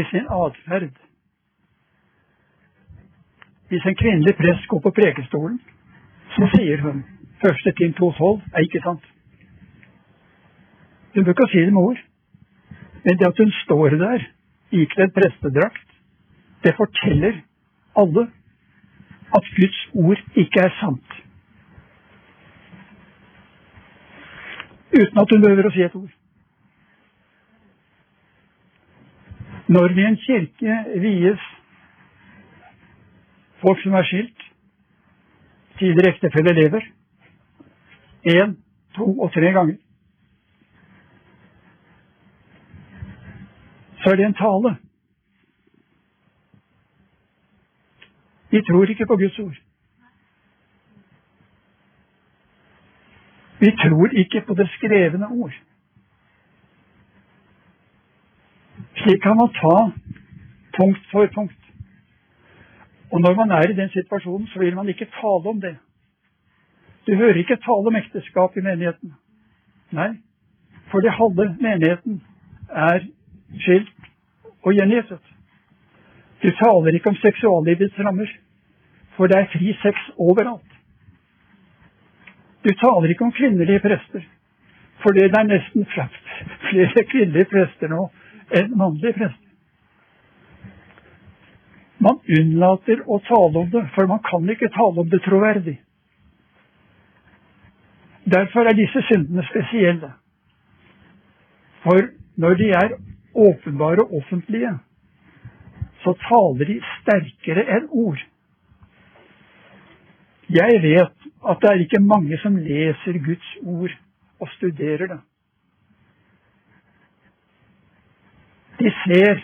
i 0.00 0.04
sin 0.10 0.26
atferd 0.42 0.96
Hvis 3.68 3.86
en 3.90 3.96
kvinnelig 4.02 4.34
prest 4.36 4.68
går 4.70 4.80
på 4.80 4.90
prekestolen, 4.98 5.58
så 6.34 6.48
sier 6.54 6.82
hun 6.86 7.04
første 7.42 7.72
Tim 7.78 7.94
2.12 8.00 8.42
er 8.54 8.66
ikke 8.66 8.82
sant. 8.84 9.06
Hun 11.14 11.24
bør 11.24 11.34
ikke 11.34 11.48
si 11.52 11.64
det 11.64 11.72
med 11.72 11.82
ord, 11.88 12.00
men 13.04 13.18
det 13.18 13.26
at 13.26 13.40
hun 13.42 13.52
står 13.64 13.88
der 14.04 14.26
ikledd 14.82 15.12
prestedrakt, 15.18 15.88
det 16.64 16.74
forteller 16.80 17.40
alle 18.02 18.24
at 19.36 19.50
Guds 19.58 19.80
ord 19.94 20.22
ikke 20.42 20.60
er 20.66 20.72
sant. 20.80 21.10
Uten 25.00 25.18
at 25.22 25.32
hun 25.32 25.42
behøver 25.42 25.68
å 25.68 25.74
si 25.74 25.84
et 25.86 25.98
ord. 26.02 26.15
Når 29.68 29.94
vi 29.94 30.00
i 30.00 30.06
en 30.06 30.16
kirke 30.16 30.74
vies 31.02 31.46
folk 33.60 33.82
som 33.82 33.94
er 33.98 34.04
skilt, 34.06 34.42
tidligere 35.78 36.12
ektefelle 36.14 36.52
lever, 36.54 36.86
én, 38.26 38.54
to 38.94 39.08
og 39.20 39.32
tre 39.34 39.50
ganger, 39.52 39.76
så 43.98 44.10
er 44.10 44.16
det 44.16 44.26
en 44.26 44.38
tale. 44.38 44.76
Vi 48.50 48.62
tror 48.62 48.84
ikke 48.84 49.06
på 49.06 49.16
Guds 49.16 49.38
ord. 49.38 49.56
Vi 53.60 53.70
tror 53.82 54.18
ikke 54.22 54.44
på 54.46 54.54
det 54.54 54.70
skrevne 54.70 55.26
ord. 55.26 55.65
Slik 58.96 59.22
kan 59.22 59.36
man 59.36 59.52
ta 59.52 59.76
punkt 60.76 61.02
for 61.12 61.26
punkt. 61.26 61.62
Og 63.12 63.20
når 63.20 63.34
man 63.34 63.50
er 63.50 63.70
i 63.70 63.76
den 63.80 63.90
situasjonen, 63.90 64.46
så 64.46 64.58
vil 64.58 64.74
man 64.74 64.88
ikke 64.88 65.08
tale 65.20 65.48
om 65.52 65.60
det. 65.60 65.76
Du 67.06 67.14
hører 67.14 67.38
ikke 67.38 67.56
tale 67.56 67.86
om 67.90 67.96
ekteskap 67.96 68.56
i 68.56 68.60
menigheten. 68.60 69.14
Nei, 69.92 70.10
fordi 70.90 71.08
halve 71.08 71.46
menigheten 71.60 72.22
er 72.68 73.04
skilt 73.62 73.92
og 74.62 74.72
gjengiftet. 74.74 75.22
Du 76.42 76.50
taler 76.50 76.94
ikke 76.94 77.12
om 77.12 77.20
seksuallivets 77.22 77.98
rammer, 77.98 78.30
for 79.16 79.26
det 79.26 79.38
er 79.38 79.52
fri 79.52 79.76
sex 79.82 79.96
overalt. 80.18 80.72
Du 82.64 82.72
taler 82.82 83.08
ikke 83.10 83.24
om 83.24 83.32
kvinnelige 83.32 83.80
prester, 83.80 84.26
for 85.02 85.14
det 85.14 85.30
er 85.30 85.48
nesten 85.52 85.86
flere 85.94 87.04
kvinnelige 87.12 87.50
prester 87.52 87.92
nå 87.92 88.08
enn 88.50 88.76
mannlige 88.78 89.16
prester. 89.18 89.42
Man 91.98 92.20
unnlater 92.38 93.02
å 93.08 93.18
tale 93.24 93.62
om 93.64 93.70
det, 93.72 93.82
for 93.94 94.08
man 94.10 94.20
kan 94.26 94.48
ikke 94.52 94.70
tale 94.74 95.02
om 95.02 95.10
det 95.10 95.22
troverdig. 95.24 95.78
Derfor 98.26 98.68
er 98.68 98.76
disse 98.76 99.02
syndene 99.08 99.44
spesielle. 99.48 100.12
For 101.84 102.10
når 102.36 102.58
de 102.60 102.70
er 102.74 102.96
åpenbare 103.36 104.04
og 104.04 104.16
offentlige, 104.20 104.72
så 106.02 106.14
taler 106.26 106.72
de 106.72 106.80
sterkere 106.96 107.64
enn 107.76 107.86
ord. 107.90 108.20
Jeg 110.52 110.82
vet 110.82 111.30
at 111.50 111.62
det 111.62 111.70
er 111.70 111.82
ikke 111.82 112.02
mange 112.02 112.38
som 112.42 112.58
leser 112.58 113.18
Guds 113.24 113.48
ord 113.62 113.94
og 114.40 114.52
studerer 114.58 115.10
det. 115.10 115.20
De 118.78 118.92
ser 119.04 119.42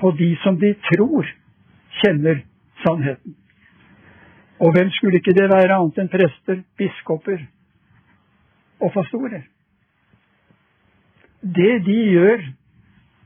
på 0.00 0.10
de 0.18 0.36
som 0.42 0.58
de 0.60 0.74
tror 0.88 1.28
kjenner 2.02 2.42
sannheten. 2.84 3.36
Og 4.62 4.72
hvem 4.72 4.90
skulle 4.90 5.18
ikke 5.18 5.34
det 5.36 5.48
være 5.50 5.74
annet 5.74 5.98
enn 5.98 6.10
prester, 6.12 6.62
biskoper 6.78 7.40
og 8.80 8.92
fastorer? 8.94 9.42
Det 11.42 11.72
de 11.86 11.98
gjør, 12.12 12.44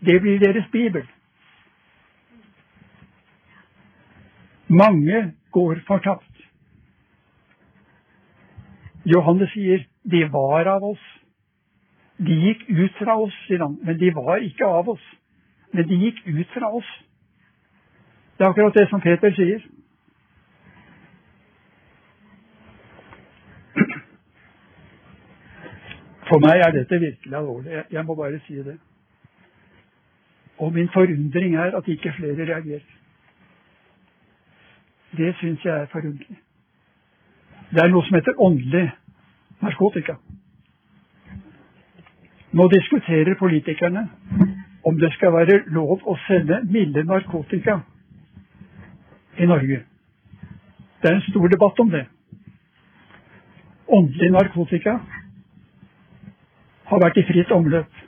det 0.09 0.21
blir 0.23 0.41
deres 0.41 0.69
bibel. 0.73 1.05
Mange 4.69 5.35
går 5.53 5.83
fortapt. 5.87 6.33
Johannes 9.07 9.53
sier 9.53 9.85
de 10.11 10.25
var 10.33 10.67
av 10.67 10.89
oss. 10.89 11.05
De 12.19 12.35
gikk 12.47 12.65
ut 12.71 12.97
fra 12.99 13.15
oss, 13.21 13.37
sier 13.47 13.63
han, 13.63 13.77
men 13.85 13.99
de 14.01 14.11
var 14.17 14.43
ikke 14.43 14.67
av 14.67 14.89
oss. 14.97 15.05
Men 15.77 15.89
de 15.89 15.97
gikk 16.01 16.22
ut 16.27 16.53
fra 16.55 16.70
oss. 16.72 16.91
Det 18.39 18.45
er 18.45 18.49
akkurat 18.49 18.74
det 18.74 18.87
som 18.89 19.01
Peter 19.01 19.33
sier. 19.37 19.61
For 26.27 26.41
meg 26.41 26.64
er 26.64 26.72
dette 26.72 27.01
virkelig 27.01 27.37
alvorlig. 27.37 27.83
Jeg 27.93 28.05
må 28.09 28.16
bare 28.16 28.41
si 28.47 28.57
det. 28.57 28.79
Og 30.59 30.72
min 30.72 30.89
forundring 30.95 31.57
er 31.61 31.77
at 31.77 31.89
ikke 31.89 32.14
flere 32.16 32.49
reagerer. 32.49 32.89
Det 35.16 35.35
syns 35.37 35.64
jeg 35.64 35.81
er 35.81 35.93
forunderlig. 35.93 36.39
Det 37.70 37.83
er 37.85 37.93
noe 37.93 38.05
som 38.07 38.16
heter 38.16 38.41
åndelig 38.41 38.87
narkotika. 39.61 40.16
Nå 42.57 42.68
diskuterer 42.72 43.37
politikerne 43.39 44.09
om 44.87 44.99
det 44.99 45.12
skal 45.12 45.32
være 45.34 45.62
lov 45.74 46.05
å 46.07 46.14
selge 46.28 46.61
milde 46.70 47.03
narkotika 47.05 47.80
i 49.39 49.47
Norge. 49.51 49.80
Det 51.03 51.11
er 51.11 51.16
en 51.16 51.24
stor 51.26 51.49
debatt 51.51 51.80
om 51.82 51.91
det. 51.91 52.05
Åndelig 53.99 54.30
narkotika 54.30 54.99
har 56.87 57.03
vært 57.03 57.18
i 57.18 57.26
fritt 57.26 57.51
omløp. 57.55 57.99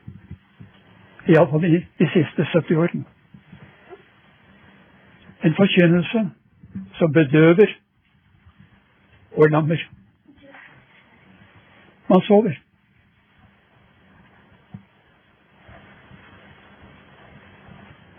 Iallfall 1.28 1.66
i 1.66 1.82
de 1.98 2.08
siste 2.14 2.46
70 2.52 2.78
årene. 2.84 3.04
En 5.44 5.54
forkynnelse 5.58 6.24
som 6.98 7.12
bedøver 7.12 7.74
og 9.36 9.50
lammer. 9.50 9.82
Man 12.08 12.22
sover. 12.30 12.54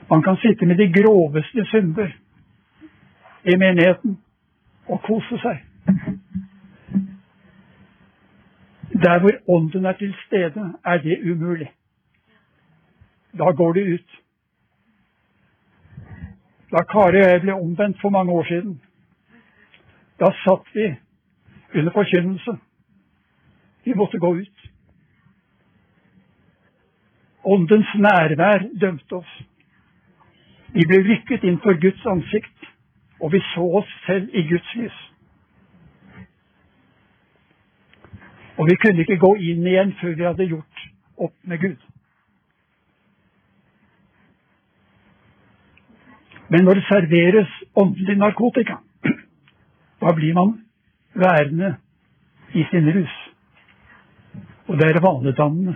Man 0.09 0.21
kan 0.23 0.37
sitte 0.37 0.65
med 0.65 0.77
de 0.77 0.93
groveste 0.93 1.65
synder 1.65 2.11
i 3.43 3.55
menigheten 3.55 4.17
og 4.87 5.01
kose 5.01 5.37
seg. 5.41 5.59
Der 9.03 9.19
hvor 9.19 9.55
ånden 9.55 9.85
er 9.85 9.91
til 9.91 10.15
stede, 10.25 10.73
er 10.85 10.97
det 10.97 11.31
umulig. 11.31 11.71
Da 13.37 13.51
går 13.51 13.73
det 13.73 13.93
ut. 13.93 14.09
Da 16.71 16.83
Kari 16.91 17.21
og 17.21 17.29
jeg 17.31 17.41
ble 17.41 17.53
omvendt 17.53 18.01
for 18.01 18.09
mange 18.09 18.31
år 18.31 18.43
siden, 18.43 18.81
da 20.19 20.25
satt 20.43 20.73
vi 20.73 20.95
under 21.75 21.91
forkynnelse. 21.91 22.57
Vi 23.85 23.93
måtte 23.93 24.19
gå 24.19 24.33
ut. 24.35 24.69
Åndens 27.43 27.95
nærvær 27.95 28.67
dømte 28.81 29.15
oss. 29.15 29.48
Vi 30.79 30.85
ble 30.87 31.01
rykket 31.03 31.43
inn 31.43 31.57
for 31.59 31.75
Guds 31.75 32.05
ansikt, 32.07 32.67
og 33.19 33.33
vi 33.33 33.39
så 33.51 33.65
oss 33.81 33.89
selv 34.05 34.29
i 34.31 34.45
Guds 34.47 34.69
lys. 34.79 34.99
Og 38.55 38.69
vi 38.69 38.77
kunne 38.79 39.03
ikke 39.03 39.17
gå 39.19 39.33
inn 39.49 39.67
igjen 39.67 39.91
før 39.99 40.15
vi 40.15 40.27
hadde 40.27 40.47
gjort 40.53 40.85
opp 41.27 41.35
med 41.51 41.59
Gud. 41.65 41.83
Men 46.49 46.63
når 46.63 46.79
det 46.79 46.85
serveres 46.87 47.59
åndelig 47.75 48.15
narkotika, 48.23 48.79
da 50.01 50.15
blir 50.15 50.33
man 50.39 50.55
værende 51.13 51.75
i 52.55 52.63
sin 52.71 52.87
rus. 52.95 53.19
Og 54.71 54.79
det 54.79 54.89
er 54.95 55.03
vanedannende. 55.03 55.75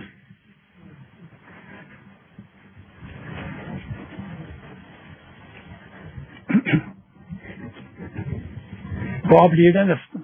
Hva 9.34 9.48
blir 9.50 9.72
det 9.74 9.82
neste? 9.88 10.18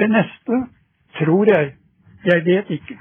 Det 0.00 0.08
neste 0.10 0.58
tror 1.18 1.48
jeg 1.48 1.72
Jeg 2.24 2.44
vet 2.44 2.70
ikke. 2.70 2.98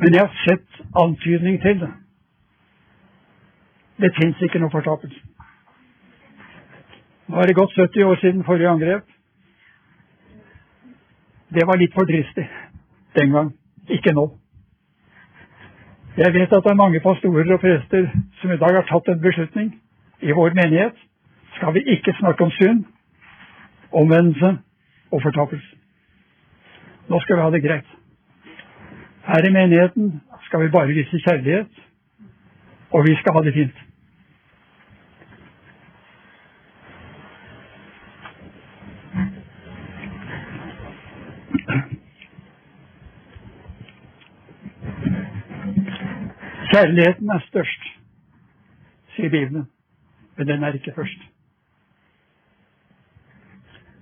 Men 0.00 0.14
jeg 0.14 0.20
har 0.20 0.34
sett 0.44 0.80
antydning 1.02 1.60
til 1.62 1.78
det. 1.80 1.92
Det 4.00 4.10
fins 4.18 4.42
ikke 4.42 4.58
noe 4.58 4.74
fortapelse. 4.74 5.22
Nå 7.28 7.40
er 7.40 7.46
det 7.46 7.56
gått 7.56 7.78
70 7.78 8.04
år 8.04 8.20
siden 8.20 8.44
forrige 8.44 8.68
angrep. 8.68 9.06
Det 11.54 11.64
var 11.66 11.80
litt 11.80 11.94
for 11.94 12.04
dristig 12.04 12.48
den 13.16 13.32
gang, 13.32 13.54
ikke 13.88 14.12
nå. 14.12 14.28
Jeg 16.16 16.34
vet 16.34 16.52
at 16.52 16.64
det 16.64 16.70
er 16.74 16.82
mange 16.84 17.00
pastorer 17.00 17.54
og 17.54 17.60
prester 17.60 18.12
som 18.40 18.52
i 18.52 18.60
dag 18.60 18.80
har 18.82 18.88
tatt 18.90 19.08
en 19.14 19.22
beslutning 19.22 19.72
i 20.20 20.32
vår 20.32 20.54
menighet. 20.54 20.96
Skal 21.56 21.74
vi 21.74 21.82
ikke 21.86 22.14
snakke 22.18 22.44
om 22.44 22.50
synd, 22.50 22.84
omvendelse 23.92 24.58
og 25.12 25.22
fortapelse. 25.22 25.76
Nå 27.08 27.20
skal 27.20 27.36
vi 27.36 27.42
ha 27.42 27.50
det 27.50 27.62
greit. 27.62 27.90
Her 29.26 29.48
i 29.48 29.52
menigheten 29.52 30.20
skal 30.46 30.60
vi 30.60 30.68
bare 30.68 30.86
vise 30.86 31.18
kjærlighet, 31.28 31.70
og 32.90 33.04
vi 33.08 33.14
skal 33.16 33.32
ha 33.32 33.42
det 33.42 33.54
fint. 33.54 33.78
Kjærligheten 46.72 47.30
er 47.30 47.40
størst, 47.48 47.82
sier 49.14 49.30
Bibelen, 49.30 49.66
men 50.36 50.46
den 50.46 50.62
er 50.62 50.72
ikke 50.72 50.92
først. 50.96 51.20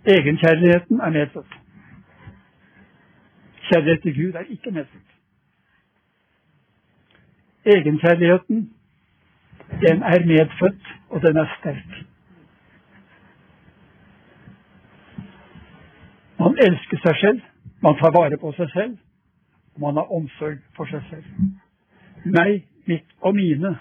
Egenkjærligheten 0.07 1.01
er 1.01 1.11
medfødt. 1.11 1.53
Kjærlighet 3.69 4.03
til 4.03 4.15
Gud 4.17 4.33
er 4.33 4.41
ikke 4.41 4.71
medfødt. 4.71 5.11
Egenkjærligheten, 7.65 8.75
den 9.81 10.03
er 10.03 10.27
medfødt, 10.27 10.87
og 11.09 11.23
den 11.23 11.37
er 11.37 11.47
sterk. 11.59 12.05
Man 16.39 16.59
elsker 16.67 16.99
seg 17.07 17.17
selv, 17.21 17.41
man 17.83 17.97
tar 18.01 18.13
vare 18.13 18.37
på 18.41 18.53
seg 18.53 18.71
selv, 18.71 18.97
og 19.75 19.81
man 19.81 19.97
har 19.97 20.13
omsorg 20.13 20.59
for 20.77 20.91
seg 20.91 21.03
selv. 21.11 21.25
Meg, 22.25 22.67
mitt 22.87 23.09
og 23.21 23.35
mine, 23.35 23.79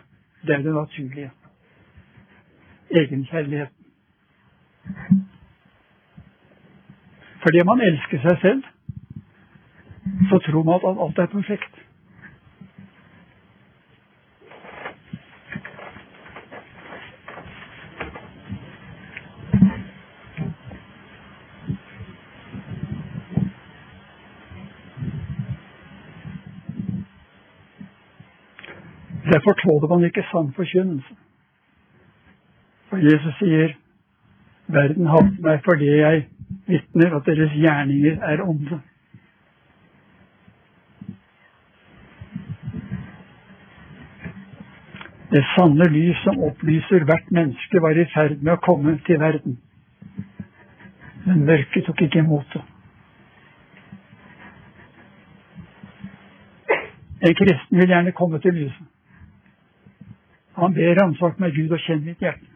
det 0.47 0.55
er 0.55 0.63
det 0.63 0.73
naturlige. 0.73 1.31
Egenkjærligheten. 2.93 3.85
Fordi 7.43 7.63
man 7.69 7.81
elsker 7.81 8.19
seg 8.25 8.37
selv, 8.41 8.63
så 10.29 10.39
tror 10.45 10.63
man 10.63 10.85
at 10.89 11.01
alt 11.05 11.17
er 11.19 11.33
perfekt. 11.37 11.75
Derfor 29.33 29.53
tåler 29.63 29.87
man 29.95 30.05
ikke 30.05 30.23
sann 30.31 30.53
forkynnelse. 30.53 31.13
For 32.93 32.99
Jesus 32.99 33.35
sier, 33.39 33.71
'Verden 34.69 35.07
hater 35.07 35.37
meg 35.41 35.61
fordi 35.65 35.85
jeg 35.85 36.27
vitner 36.67 37.15
at 37.17 37.25
deres 37.25 37.53
gjerninger 37.57 38.19
er 38.21 38.41
onde'. 38.41 38.77
Det 45.31 45.43
sanne 45.55 45.89
lys 45.95 46.21
som 46.23 46.37
opplyser 46.49 47.07
hvert 47.09 47.31
menneske, 47.31 47.81
var 47.81 47.97
i 47.97 48.05
ferd 48.13 48.37
med 48.45 48.53
å 48.53 48.61
komme 48.69 48.99
til 49.09 49.19
verden. 49.19 49.57
Men 51.25 51.45
mørket 51.49 51.89
tok 51.89 52.01
ikke 52.01 52.21
imot 52.21 52.45
det. 52.53 52.61
En 57.25 57.37
kristen 57.41 57.79
vil 57.79 57.89
gjerne 57.89 58.17
komme 58.21 58.39
til 58.39 58.53
lyset. 58.53 58.87
Han 60.61 60.73
ber 60.73 60.99
ransak 61.01 61.39
med 61.39 61.55
Gud 61.57 61.71
og 61.71 61.87
kjenn 61.89 62.05
mitt 62.05 62.21
hjerte. 62.21 62.52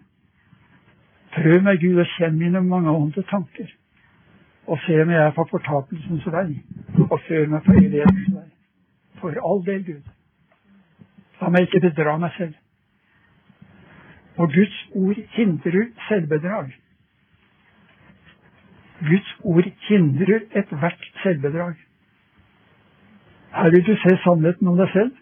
Prøv 1.38 1.62
meg, 1.62 1.82
Gud, 1.82 2.00
og 2.02 2.08
kjenn 2.18 2.38
mine 2.40 2.62
mangeånde 2.66 3.22
tanker. 3.30 3.70
Og 4.68 4.80
se 4.86 5.02
om 5.02 5.10
jeg 5.14 5.22
er 5.24 5.34
på 5.36 5.46
fortapelsens 5.52 6.26
vei, 6.34 6.48
og 7.12 7.20
før 7.28 7.52
meg 7.52 7.62
på 7.66 7.76
evighetens 7.78 8.32
vei. 8.34 8.48
For 9.20 9.38
all 9.50 9.62
del, 9.66 9.84
Gud. 9.86 10.10
La 11.42 11.52
meg 11.54 11.68
ikke 11.68 11.84
bedra 11.86 12.18
meg 12.18 12.34
selv. 12.38 12.56
Og 14.38 14.50
Guds 14.54 14.80
ord 15.04 15.22
hindrer 15.38 15.86
selvbedrag. 16.08 16.74
Guds 19.06 19.30
ord 19.44 19.70
hindrer 19.90 20.50
ethvert 20.58 21.08
selvbedrag. 21.24 21.78
Her 23.54 23.70
vil 23.70 23.86
du 23.86 23.94
se 24.02 24.18
sannheten 24.26 24.68
om 24.68 24.78
deg 24.78 24.90
selv, 24.94 25.14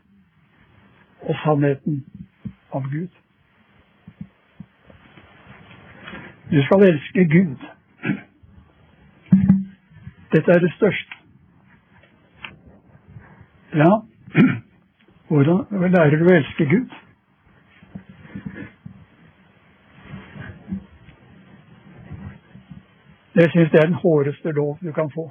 og 1.21 1.35
sannheten 1.43 2.05
om 2.71 2.89
Gud. 2.91 3.11
Du 6.55 6.63
skal 6.63 6.83
elske 6.83 7.25
Gud. 7.25 7.55
Dette 10.31 10.51
er 10.51 10.59
det 10.59 10.73
største. 10.73 11.15
Ja, 13.73 13.91
hvordan 15.27 15.91
lærer 15.91 16.15
du 16.15 16.23
å 16.29 16.35
elske 16.37 16.67
Gud? 16.69 16.95
Jeg 23.35 23.51
syns 23.51 23.71
det 23.75 23.83
er 23.83 23.91
den 23.91 23.99
håreste 24.05 24.55
lov 24.55 24.79
du 24.79 24.91
kan 24.95 25.11
få. 25.11 25.27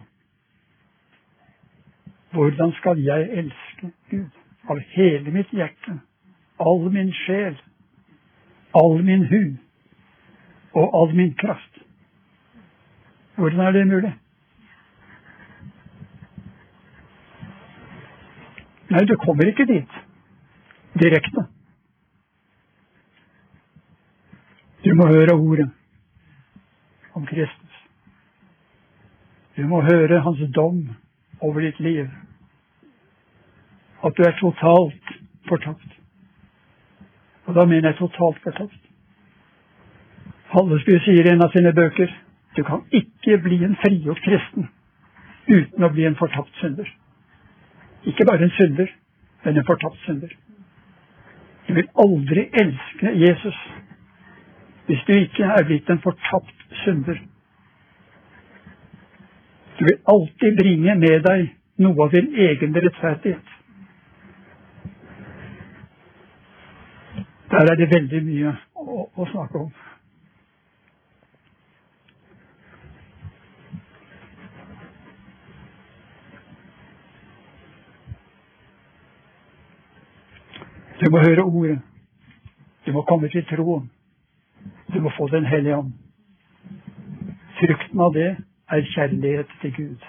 Hvordan 2.36 2.76
skal 2.82 3.00
jeg 3.00 3.30
elske 3.32 3.94
Gud? 4.10 4.30
Av 4.68 4.80
hele 4.92 5.30
mitt 5.30 5.56
hjerte, 5.56 6.00
all 6.60 6.90
min 6.92 7.16
sjel, 7.24 7.56
all 8.74 9.00
min 9.04 9.30
hu 9.32 9.63
og 10.74 11.00
all 11.00 11.16
min 11.16 11.34
kraft. 11.34 11.78
Hvordan 13.36 13.60
er 13.60 13.70
det 13.72 13.86
mulig? 13.86 14.14
Nei, 18.90 19.04
du 19.04 19.16
kommer 19.16 19.46
ikke 19.46 19.66
dit 19.66 19.94
direkte. 21.02 21.46
Du 24.84 24.94
må 24.94 25.06
høre 25.06 25.34
ordet 25.34 25.70
om 27.14 27.26
Kristus. 27.26 27.80
Du 29.56 29.66
må 29.66 29.80
høre 29.82 30.20
hans 30.20 30.42
dom 30.54 30.88
over 31.40 31.60
ditt 31.60 31.80
liv. 31.80 32.08
At 34.04 34.16
du 34.16 34.22
er 34.22 34.38
totalt 34.40 35.12
fortapt. 35.48 36.00
Og 37.46 37.54
da 37.54 37.64
mener 37.64 37.88
jeg 37.88 37.98
totalt 37.98 38.42
fortapt. 38.42 38.93
Hallesby 40.54 40.98
sier 41.02 41.26
i 41.26 41.32
en 41.32 41.42
av 41.42 41.50
sine 41.54 41.72
bøker 41.74 42.12
du 42.54 42.62
kan 42.62 42.84
ikke 42.94 43.38
bli 43.42 43.58
en 43.66 43.76
frigjort 43.82 44.22
kristen 44.22 44.68
uten 45.48 45.84
å 45.84 45.90
bli 45.92 46.06
en 46.06 46.16
fortapt 46.16 46.54
synder. 46.60 46.86
Ikke 48.08 48.24
bare 48.28 48.46
en 48.46 48.54
synder, 48.54 48.88
men 49.44 49.58
en 49.58 49.66
fortapt 49.66 49.98
synder. 50.06 50.30
Du 51.66 51.74
vil 51.74 51.88
aldri 52.04 52.46
elske 52.62 53.12
Jesus 53.24 53.58
hvis 54.86 55.04
du 55.08 55.12
ikke 55.16 55.48
er 55.48 55.64
blitt 55.66 55.90
en 55.90 56.02
fortapt 56.04 56.64
synder. 56.84 57.18
Du 59.78 59.84
vil 59.84 59.98
alltid 60.14 60.58
bringe 60.60 60.94
med 61.00 61.24
deg 61.24 61.48
noe 61.82 62.06
av 62.06 62.12
din 62.14 62.30
egen 62.46 62.76
rettferdighet. 62.76 63.54
Der 67.50 67.72
er 67.72 67.80
det 67.80 67.90
veldig 67.90 68.20
mye 68.28 68.52
å, 68.74 69.08
å 69.08 69.26
snakke 69.32 69.64
om. 69.64 69.72
Du 81.00 81.10
må 81.10 81.18
høre 81.18 81.42
ordet. 81.42 81.78
Du 82.86 82.92
må 82.92 83.02
komme 83.02 83.28
til 83.28 83.44
troen. 83.48 83.90
Du 84.94 85.00
må 85.00 85.10
få 85.16 85.28
Den 85.28 85.46
hellige 85.46 85.76
ånd. 85.76 85.92
Frukten 87.58 88.00
av 88.00 88.12
det 88.14 88.36
er 88.70 88.86
kjærlighet 88.94 89.50
til 89.60 89.74
Gud. 89.76 90.06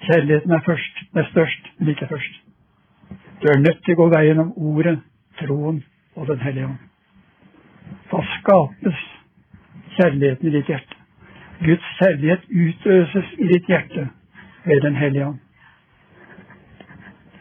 Kjærligheten 0.00 0.50
er 0.50 0.62
først, 0.66 1.00
den 1.12 1.20
er 1.22 1.30
størst, 1.30 1.70
men 1.78 1.88
ikke 1.88 2.08
først. 2.10 2.34
Du 3.42 3.48
er 3.48 3.58
nødt 3.58 3.84
til 3.84 3.94
å 3.94 4.00
gå 4.02 4.08
veien 4.14 4.38
om 4.38 4.52
ordet, 4.56 4.98
troen 5.38 5.82
og 6.16 6.26
Den 6.26 6.40
hellige 6.40 6.66
ånd. 6.66 6.78
Da 8.10 8.22
skapes 8.38 9.02
kjærligheten 9.96 10.48
i 10.48 10.54
ditt 10.56 10.70
hjerte. 10.72 10.94
Guds 11.64 11.90
kjærlighet 11.98 12.48
utøses 12.50 13.34
i 13.38 13.50
ditt 13.52 13.66
hjerte 13.70 14.08
ved 14.64 14.80
Den 14.82 14.96
hellige 14.96 15.26
ånd. 15.26 15.38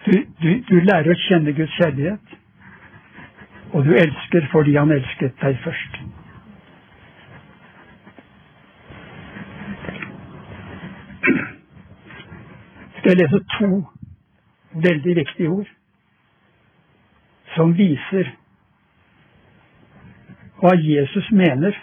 Du, 0.07 0.25
du, 0.41 0.51
du 0.69 0.77
lærer 0.87 1.09
å 1.11 1.19
kjenne 1.19 1.51
Guds 1.51 1.73
kjærlighet, 1.75 2.35
og 3.75 3.83
du 3.83 3.89
elsker 3.99 4.45
fordi 4.53 4.77
Han 4.79 4.93
elsket 4.95 5.33
deg 5.41 5.57
først. 5.65 5.97
Skal 12.97 13.11
jeg 13.11 13.19
lese 13.19 13.41
to 13.57 13.69
veldig 14.87 15.15
viktige 15.19 15.49
ord 15.57 15.73
som 17.57 17.75
viser 17.75 18.31
hva 20.61 20.71
Jesus 20.79 21.27
mener 21.35 21.75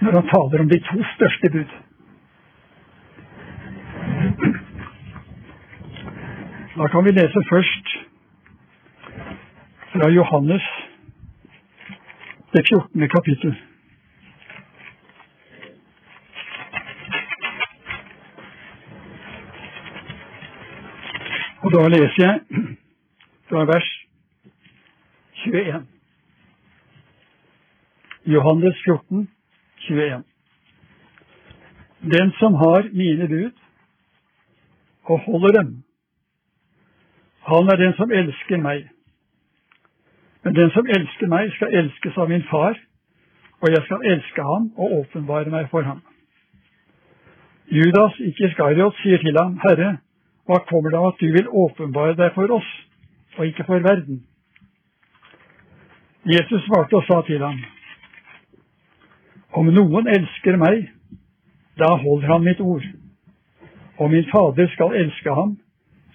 når 0.00 0.18
han 0.18 0.28
taler 0.32 0.64
om 0.64 0.74
de 0.74 0.80
to 0.90 0.98
største 1.14 1.52
bud. 1.54 1.78
Da 6.80 6.88
kan 6.88 7.04
vi 7.04 7.10
lese 7.10 7.40
først 7.50 7.88
fra 9.92 10.08
Johannes, 10.08 10.62
det 12.52 12.62
14. 12.68 13.08
kapittel. 13.08 13.56
Og 21.62 21.72
da 21.74 21.88
leser 21.88 22.22
jeg 22.24 22.40
fra 23.48 23.66
vers 23.72 23.90
21. 25.44 25.86
Johannes 28.26 28.82
14, 28.84 29.28
21. 29.90 30.24
Den 32.16 32.32
som 32.40 32.54
har 32.54 32.88
mine 32.92 33.28
bud 33.28 33.52
og 35.04 35.20
holder 35.28 35.62
dem, 35.62 35.82
han 37.48 37.68
er 37.72 37.76
den 37.76 37.94
som 37.96 38.10
elsker 38.10 38.60
meg. 38.60 38.88
Men 40.44 40.54
den 40.54 40.70
som 40.70 40.86
elsker 40.86 41.28
meg, 41.28 41.52
skal 41.56 41.74
elskes 41.82 42.16
av 42.16 42.28
min 42.28 42.44
far, 42.50 42.76
og 43.60 43.68
jeg 43.74 43.82
skal 43.86 44.06
elske 44.12 44.42
ham 44.42 44.70
og 44.76 44.92
åpenbare 45.00 45.52
meg 45.52 45.68
for 45.72 45.82
ham. 45.84 46.00
Judas, 47.70 48.16
ikke 48.18 48.48
Iskariot, 48.48 48.96
sier 49.02 49.20
til 49.22 49.36
ham, 49.38 49.58
Herre, 49.64 49.98
hva 50.48 50.58
kommer 50.68 50.90
det 50.90 50.98
av 50.98 51.12
at 51.12 51.20
du 51.20 51.28
vil 51.30 51.50
åpenbare 51.64 52.16
deg 52.18 52.32
for 52.34 52.50
oss, 52.56 52.70
og 53.38 53.46
ikke 53.46 53.66
for 53.68 53.84
verden? 53.84 54.24
Jesus 56.26 56.64
svarte 56.66 56.96
og 56.96 57.04
sa 57.08 57.20
til 57.26 57.44
ham, 57.44 57.60
Om 59.52 59.66
noen 59.74 60.06
elsker 60.06 60.56
meg, 60.56 60.90
da 61.78 61.94
holder 61.98 62.32
han 62.32 62.44
mitt 62.44 62.60
ord, 62.60 62.84
og 63.98 64.10
min 64.10 64.28
Fader 64.30 64.68
skal 64.74 64.94
elske 64.94 65.34
ham, 65.34 65.56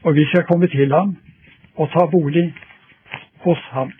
og 0.05 0.15
vi 0.15 0.25
skal 0.25 0.43
komme 0.43 0.67
til 0.67 0.93
ham 0.93 1.17
og 1.75 1.89
ta 1.93 2.05
bolig 2.11 2.55
hos 3.45 3.61
ham. 3.75 3.91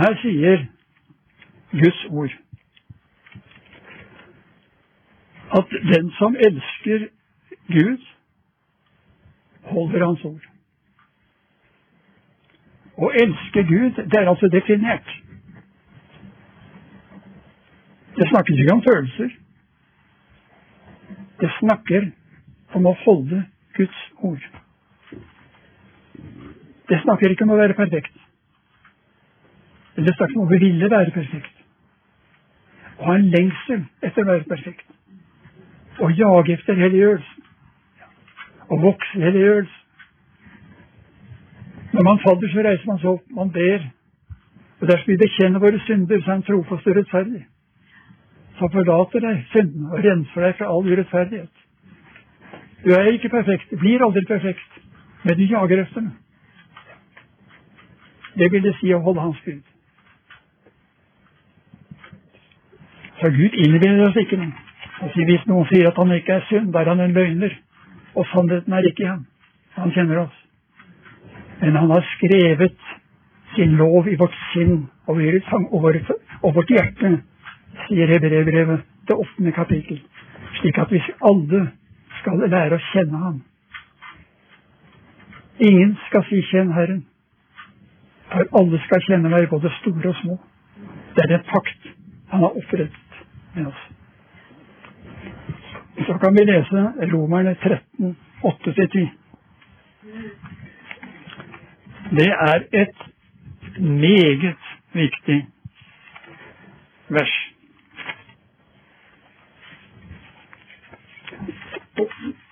Her 0.00 0.16
sier 0.22 0.66
Guds 1.72 2.04
ord 2.10 2.34
at 5.58 5.76
den 5.92 6.10
som 6.18 6.36
elsker 6.46 7.06
Gud, 7.66 8.02
holder 9.62 10.06
Hans 10.06 10.24
ord. 10.24 10.48
Å 12.96 13.10
elske 13.22 13.62
Gud, 13.70 14.02
det 14.10 14.18
er 14.20 14.28
altså 14.28 14.50
definert. 14.52 15.14
Det 18.18 18.28
snakkes 18.32 18.60
ikke 18.60 18.74
om 18.74 18.82
følelser. 18.88 19.30
Det 21.40 21.50
snakker 21.60 22.10
om 22.78 22.86
å 22.90 22.94
holde 23.04 23.44
Guds 23.76 24.00
ord. 24.18 24.44
Det 26.88 27.00
snakker 27.02 27.32
ikke 27.32 27.46
om 27.46 27.54
å 27.54 27.60
være 27.60 27.76
perfekt. 27.78 28.16
Men 29.94 30.08
det 30.08 30.16
snakker 30.16 30.38
om 30.38 30.46
å 30.46 30.52
ville 30.52 30.90
være 30.90 31.14
perfekt. 31.14 31.62
Å 32.98 33.08
ha 33.08 33.16
en 33.18 33.30
lengsel 33.32 33.86
etter 34.02 34.22
å 34.22 34.30
være 34.32 34.48
perfekt. 34.50 34.86
Å 36.02 36.10
jage 36.10 36.54
etter 36.58 36.78
helliggjørelsen. 36.78 37.48
Å 38.70 38.78
vokse 38.82 39.18
i 39.18 39.24
helliggjørelsen. 39.24 39.80
Når 41.94 42.02
man 42.02 42.22
faller, 42.24 42.50
så 42.50 42.62
reiser 42.66 42.90
man 42.90 42.98
seg 42.98 43.10
opp, 43.12 43.26
man 43.30 43.52
ber. 43.54 43.84
Og 44.80 44.88
dersom 44.90 45.12
vi 45.12 45.20
bekjenner 45.20 45.62
våre 45.62 45.78
synder, 45.86 46.18
så 46.20 46.30
er 46.30 46.34
han 46.34 46.46
trofast 46.46 46.88
og 46.90 46.96
rettferdig. 46.98 47.44
Så 48.58 48.70
forlater 48.74 49.22
deg 49.22 49.44
syndene 49.52 49.92
og 49.94 50.02
renser 50.02 50.46
deg 50.48 50.58
fra 50.58 50.72
all 50.74 50.90
urettferdighet. 50.90 51.63
Du 52.84 52.90
er 52.92 53.12
ikke 53.12 53.28
perfekt, 53.32 53.70
du 53.70 53.76
blir 53.80 54.02
aldri 54.04 54.24
perfekt, 54.28 54.80
men 55.24 55.36
du 55.38 55.44
jager 55.48 55.82
etter 55.82 56.00
det. 56.00 56.12
Det 58.38 58.50
vil 58.52 58.64
det 58.66 58.74
si 58.80 58.90
å 58.92 59.00
holde 59.00 59.22
Hans 59.22 59.40
bud. 59.46 59.62
Så 63.20 63.30
Gud 63.30 63.54
innbiller 63.64 64.08
oss 64.08 64.18
ikke 64.20 64.36
noe. 64.40 64.52
Hvis 65.14 65.46
noen 65.48 65.68
sier 65.70 65.88
at 65.88 65.98
han 66.00 66.12
ikke 66.12 66.34
er 66.34 66.44
synd, 66.48 66.72
da 66.74 66.82
er 66.82 66.90
han 66.92 67.00
en 67.00 67.14
løgner. 67.16 67.54
Og 68.14 68.26
sannheten 68.30 68.72
er 68.72 68.88
ikke 68.88 69.06
han. 69.08 69.22
Han 69.78 69.92
kjenner 69.94 70.24
oss. 70.26 70.34
Men 71.60 71.78
han 71.78 71.90
har 71.94 72.04
skrevet 72.14 72.76
sin 73.54 73.76
lov 73.78 74.08
i 74.10 74.18
vårt 74.18 74.34
sinn 74.52 74.88
og 75.06 75.16
vårt 76.54 76.70
hjerte, 76.74 77.14
sier 77.86 78.12
Hebrevbrevet, 78.12 78.84
det 79.08 79.16
åttende 79.16 79.52
kapittel. 79.52 80.02
Slik 80.60 80.78
at 80.78 80.92
hvis 80.92 81.08
alle 81.22 81.68
skal 82.24 82.48
lære 82.48 82.78
å 82.78 82.86
kjenne 82.92 83.18
ham 83.20 83.42
Ingen 85.60 85.96
skal 86.06 86.24
si 86.28 86.40
'kjenn 86.42 86.72
Herren', 86.72 87.04
for 88.32 88.58
alle 88.58 88.78
skal 88.84 89.02
kjenne 89.06 89.30
meg, 89.30 89.48
både 89.48 89.70
store 89.80 90.08
og 90.08 90.16
små. 90.16 90.38
Det 91.14 91.24
er 91.24 91.34
en 91.34 91.44
pakt 91.46 91.86
han 92.30 92.40
har 92.40 92.56
opprettet 92.58 92.90
med 93.54 93.66
oss. 93.66 93.82
Så 96.06 96.18
kan 96.18 96.34
vi 96.34 96.44
lese 96.44 97.12
Romerne 97.12 97.54
13, 97.54 98.16
8-10. 98.42 99.10
Det 102.10 102.28
er 102.28 102.66
et 102.72 102.96
meget 103.78 104.56
viktig 104.92 105.46
vers. 107.08 107.43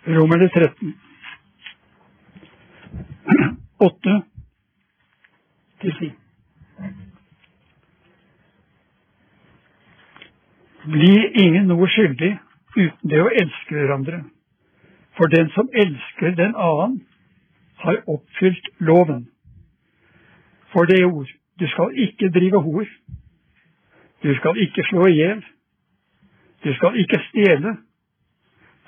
Romerne 0.07 0.49
13, 0.49 0.95
8 3.81 4.23
til 5.81 5.93
10. 5.99 6.11
Bli 10.85 11.13
ingen 11.43 11.67
noe 11.71 11.89
skyldig 11.91 12.31
uten 12.77 13.11
det 13.11 13.23
å 13.23 13.33
elske 13.43 13.75
hverandre. 13.75 14.23
For 15.19 15.31
den 15.35 15.51
som 15.57 15.71
elsker 15.75 16.37
den 16.39 16.55
annen, 16.55 17.01
har 17.83 17.99
oppfylt 18.07 18.69
loven. 18.79 19.25
For 20.71 20.87
det 20.87 21.03
ord 21.05 21.31
du 21.59 21.67
skal 21.67 21.91
ikke 21.99 22.31
drive 22.31 22.63
hor. 22.63 22.87
Du 24.23 24.35
skal 24.39 24.59
ikke 24.63 24.87
slå 24.91 25.09
i 25.11 25.17
hjel. 25.19 25.43
Du 26.65 26.71
skal 26.79 26.99
ikke 27.03 27.19
stjele. 27.27 27.81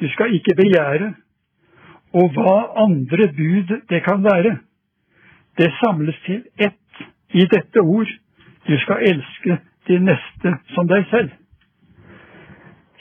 Du 0.01 0.09
skal 0.09 0.35
ikke 0.35 0.57
begjære. 0.57 1.15
Og 2.15 2.31
hva 2.35 2.59
andre 2.85 3.27
bud 3.39 3.81
det 3.91 4.03
kan 4.05 4.25
være, 4.25 4.59
det 5.59 5.73
samles 5.83 6.19
til 6.27 6.45
ett 6.59 7.07
i 7.31 7.47
dette 7.55 7.81
ord. 7.81 8.11
Du 8.69 8.79
skal 8.79 9.03
elske 9.03 9.59
de 9.89 9.99
neste 9.99 10.55
som 10.75 10.89
deg 10.89 11.07
selv. 11.11 11.31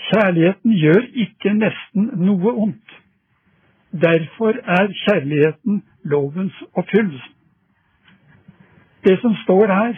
Kjærligheten 0.09 0.71
gjør 0.71 1.05
ikke 1.25 1.53
nesten 1.53 2.09
noe 2.25 2.53
ondt. 2.65 2.97
Derfor 3.93 4.57
er 4.77 4.91
kjærligheten 5.05 5.83
lovens 6.03 6.63
oppfyllelse. 6.73 7.29
Det 9.03 9.19
som 9.21 9.35
står 9.43 9.67
her, 9.67 9.93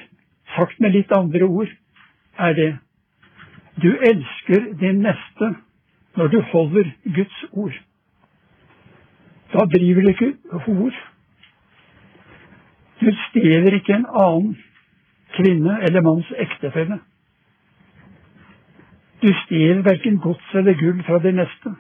sagt 0.56 0.80
med 0.80 0.90
litt 0.90 1.12
andre 1.12 1.46
ord, 1.46 1.72
er 2.38 2.54
det 2.54 2.72
du 3.84 3.92
elsker 4.10 4.72
din 4.80 5.04
neste 5.04 5.56
når 6.16 6.28
du 6.28 6.42
holder 6.42 6.92
Guds 7.16 7.46
ord. 7.52 7.74
Da 9.54 9.66
driver 9.78 10.02
du 10.02 10.08
ikke 10.08 10.34
hor. 10.52 10.92
Du 13.02 13.12
stjeler 13.28 13.74
ikke 13.74 13.94
en 13.94 14.08
annen 14.10 14.56
kvinne 15.36 15.80
eller 15.88 16.02
manns 16.02 16.32
ektefelle. 16.38 17.00
Du 19.22 19.34
stjeler 19.44 19.84
verken 19.84 20.20
gods 20.20 20.56
eller 20.56 20.74
gull 20.80 21.04
fra 21.04 21.20
de 21.20 21.32
neste. 21.32 21.76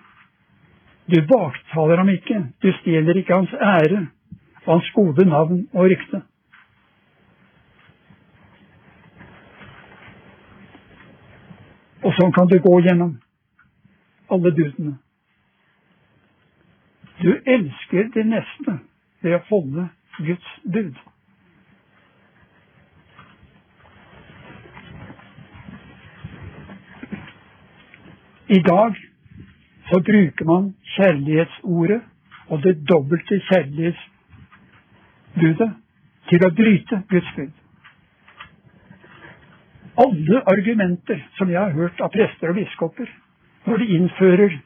Du 1.11 1.21
baktaler 1.31 1.97
ham 1.97 2.09
ikke, 2.09 2.45
du 2.63 2.71
stjeler 2.79 3.17
ikke 3.17 3.35
hans 3.35 3.53
ære 3.53 4.07
og 4.65 4.73
hans 4.73 4.91
gode 4.95 5.25
navn 5.29 5.67
og 5.73 5.83
rykte. 5.91 6.21
Og 12.05 12.13
sånn 12.17 12.33
kan 12.33 12.49
du 12.49 12.59
gå 12.61 12.79
gjennom 12.85 13.15
alle 14.29 14.51
budene. 14.51 14.97
Du 17.21 17.41
elsker 17.45 18.09
det 18.13 18.25
neste 18.27 18.79
ved 19.23 19.35
å 19.37 19.39
holde 19.49 19.89
Guds 20.17 20.59
bud. 20.63 20.95
I 28.47 28.59
dag 28.61 28.95
så 29.89 29.99
bruker 30.05 30.45
man 30.45 30.75
kjærlighetsordet 30.95 32.01
og 32.47 32.63
det 32.63 32.87
dobbelte 32.89 33.39
kjærlighetsbudet 33.49 35.71
til 36.29 36.45
å 36.45 36.55
bryte 36.59 36.95
Guds 37.09 37.31
bud 37.37 37.53
alle 39.97 40.41
argumenter 40.51 41.21
som 41.37 41.51
jeg 41.51 41.59
har 41.59 41.75
hørt 41.75 42.01
av 42.03 42.11
prester 42.13 42.51
og 42.51 42.59
biskoper 42.59 43.11
når 43.65 43.77
de 43.77 43.85
innfører 43.97 44.57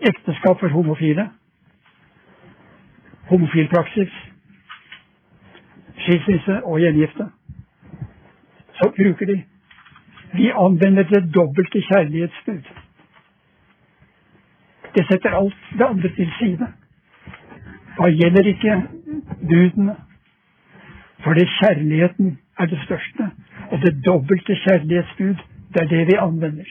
ekteskap 0.00 0.60
for 0.60 0.68
homofile, 0.68 1.28
homofil 3.30 3.68
praksis, 3.68 4.12
skilsmisse 5.98 6.64
og 6.64 6.80
gjengifte, 6.80 7.26
så 8.74 8.92
bruker 8.96 9.26
de 9.26 9.42
Vi 10.34 10.48
anvender 10.48 11.02
det 11.02 11.34
dobbelte 11.34 11.80
kjærlighetsbud. 11.88 12.62
Det 14.94 15.06
setter 15.10 15.30
alt 15.30 15.56
det 15.78 15.84
andre 15.84 16.08
til 16.08 16.30
side. 16.38 16.68
Da 17.98 18.08
gjelder 18.08 18.48
ikke 18.52 18.82
budene, 19.48 19.96
fordi 21.24 21.44
kjærligheten 21.60 22.38
er 22.58 22.66
det 22.66 22.80
største. 22.84 23.30
Og 23.70 23.78
det 23.82 24.04
dobbelte 24.06 24.56
kjærlighetsbud, 24.64 25.34
det 25.74 25.82
er 25.82 25.88
det 25.88 26.06
vi 26.06 26.16
anvender. 26.18 26.64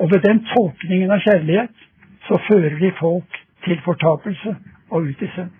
Og 0.00 0.10
ved 0.12 0.20
den 0.24 0.40
tolkningen 0.54 1.10
av 1.12 1.20
kjærlighet 1.20 1.86
så 2.28 2.38
fører 2.48 2.76
de 2.80 2.90
folk 3.00 3.40
til 3.64 3.80
fortapelse 3.84 4.56
og 4.90 5.08
ut 5.10 5.22
i 5.22 5.28
synd. 5.34 5.50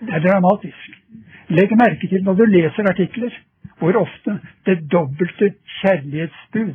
Det 0.00 0.14
er 0.14 0.24
dramatisk. 0.24 0.90
Legg 1.48 1.76
merke 1.78 2.08
til 2.08 2.24
når 2.24 2.34
du 2.34 2.44
leser 2.44 2.90
artikler, 2.90 3.30
hvor 3.78 3.96
ofte 4.00 4.38
det 4.66 4.76
dobbelte 4.92 5.52
kjærlighetsbud 5.80 6.74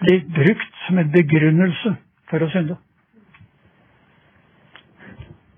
blir 0.00 0.24
brukt 0.38 0.80
som 0.86 0.98
en 0.98 1.12
begrunnelse 1.12 1.96
for 2.30 2.44
å 2.44 2.50
synde. 2.54 2.78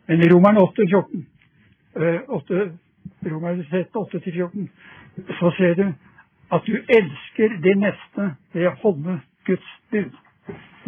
Men 0.09 0.23
i 0.23 0.29
Romerne 0.31 0.63
8, 0.63 0.89
14, 0.91 1.27
8, 2.29 2.67
Romerne 3.27 3.85
8-14, 3.93 4.69
så 5.39 5.55
ser 5.59 5.75
du 5.75 5.87
at 6.55 6.67
du 6.67 6.77
elsker 6.99 7.57
det 7.63 7.79
neste 7.83 8.31
ved 8.55 8.71
å 8.71 8.77
holde 8.83 9.21
Guds 9.47 9.69
bud. 9.91 10.11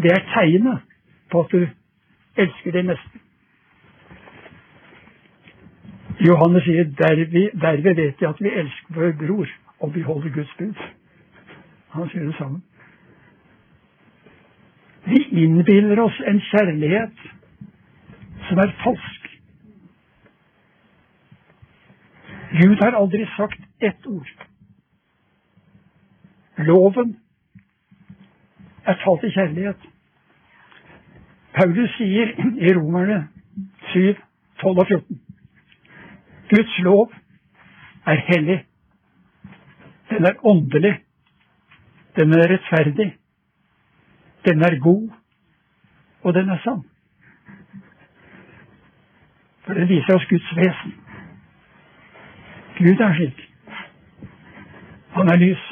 Det 0.03 0.13
er 0.13 0.27
tegnet 0.35 0.81
på 1.31 1.41
at 1.41 1.53
du 1.53 1.67
elsker 2.37 2.73
det 2.73 2.85
neste. 2.85 3.19
Johannes 6.27 6.65
sier 6.67 6.89
derved, 6.99 7.61
derved 7.63 7.95
vet 7.95 8.23
jeg 8.23 8.29
at 8.29 8.41
vi 8.43 8.51
elsker 8.51 8.95
vår 8.95 9.13
bror, 9.21 9.47
og 9.81 9.95
vi 9.95 10.03
holder 10.03 10.35
Guds 10.35 10.55
bud. 10.59 10.75
Han 11.95 12.11
sier 12.11 12.25
det 12.27 12.35
sammen. 12.39 12.63
Vi 15.07 15.23
innbiller 15.43 16.03
oss 16.03 16.19
en 16.27 16.41
kjærlighet 16.51 17.23
som 18.49 18.59
er 18.59 18.75
falsk. 18.83 19.31
Gud 22.59 22.77
har 22.83 22.97
aldri 22.97 23.25
sagt 23.37 23.61
ett 23.81 24.07
ord. 24.07 24.29
Loven 26.59 27.17
er 28.89 29.01
talt 29.05 29.25
i 29.25 29.31
kjærlighet. 29.37 29.89
Paulus 31.57 31.97
sier 31.97 32.35
i 32.39 32.75
Romerne 32.77 33.29
7, 33.93 34.15
12 34.63 34.79
og 34.79 34.87
14 34.87 35.21
Guds 36.51 36.79
lov 36.79 37.13
er 38.07 38.21
hellig. 38.29 38.65
Den 40.11 40.25
er 40.25 40.47
åndelig. 40.47 40.95
Den 42.17 42.33
er 42.33 42.53
rettferdig. 42.53 43.17
Den 44.45 44.63
er 44.63 44.79
god. 44.81 45.11
Og 46.23 46.35
den 46.35 46.49
er 46.49 46.59
sann. 46.65 46.83
For 49.65 49.75
den 49.75 49.89
viser 49.89 50.15
oss 50.15 50.29
Guds 50.31 50.57
vesen. 50.57 50.95
Gud 52.79 53.01
er 53.01 53.15
slik. 53.15 53.45
Han 55.13 55.29
er 55.29 55.37
lys. 55.37 55.65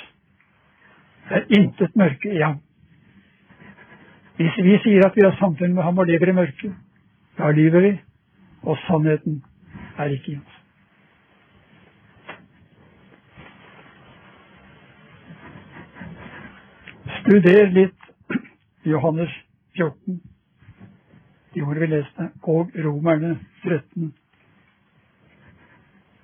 Det 1.28 1.36
er 1.36 1.58
intet 1.58 1.96
mørke 1.96 2.34
i 2.34 2.42
ham. 2.42 2.60
Hvis 4.36 4.56
vi 4.64 4.76
sier 4.84 5.06
at 5.06 5.16
vi 5.16 5.24
har 5.24 5.36
samfunn 5.38 5.74
med 5.74 5.82
ham 5.82 5.98
og 5.98 6.06
lever 6.06 6.28
i 6.28 6.32
mørket, 6.36 6.74
da 7.38 7.50
lyver 7.50 7.80
vi, 7.80 7.92
og 8.62 8.76
sannheten 8.84 9.44
er 9.98 10.12
ikke 10.12 10.32
i 10.32 10.36
oss. 10.36 10.52
Studer 17.20 17.72
litt 17.72 18.10
Johannes 18.84 19.32
14, 19.78 20.20
de 21.54 21.64
ord 21.64 21.80
vi 21.80 21.90
leste, 21.96 22.28
og 22.42 22.76
Romerne 22.84 23.38
13, 23.64 24.14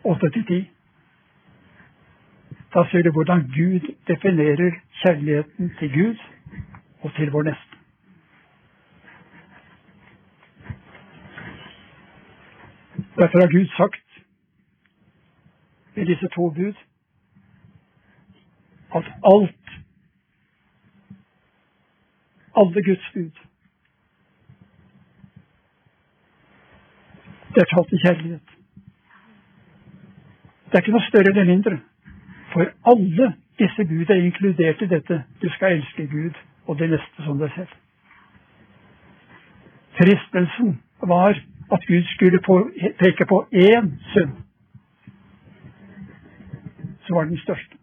8-10. 0.05 0.63
Da 2.75 2.85
ser 2.91 3.03
du 3.03 3.11
hvordan 3.17 3.49
Gud 3.57 3.93
definerer 4.09 4.81
kjærligheten 5.03 5.73
til 5.79 5.93
Gud 5.97 6.17
og 7.01 7.15
til 7.17 7.31
vår 7.31 7.43
neste. 7.43 7.72
Derfor 13.17 13.39
har 13.41 13.51
Gud 13.53 13.69
sagt 13.77 14.09
i 15.97 16.05
disse 16.05 16.29
to 16.29 16.51
bud 16.51 16.75
at 18.95 19.07
alt, 19.33 19.69
alle 22.57 22.83
Guds 22.89 23.11
bud, 23.15 23.31
det 27.55 27.61
er 27.63 27.69
talt 27.75 27.93
i 27.93 28.03
kjærlighet. 28.07 28.49
Det 30.67 30.79
er 30.79 30.83
ikke 30.83 30.97
noe 30.97 31.09
større 31.11 31.33
eller 31.33 31.45
mindre. 31.45 31.79
For 32.53 32.65
alle 32.93 33.27
disse 33.61 33.85
bud 33.91 34.09
er 34.09 34.25
inkludert 34.25 34.83
i 34.83 34.89
dette. 34.89 35.25
Du 35.43 35.49
skal 35.53 35.77
elske 35.77 36.07
Gud 36.09 36.39
og 36.67 36.79
det 36.79 36.89
neste 36.91 37.25
som 37.27 37.41
deg 37.41 37.53
selv. 37.57 37.75
Fristelsen 40.01 40.79
var 41.03 41.37
at 41.73 41.87
Gud 41.87 42.05
skulle 42.15 42.41
peke 42.99 43.27
på 43.27 43.47
én 43.53 43.93
synd, 44.13 44.33
som 47.07 47.17
var 47.17 47.25
den 47.25 47.39
største. 47.39 47.77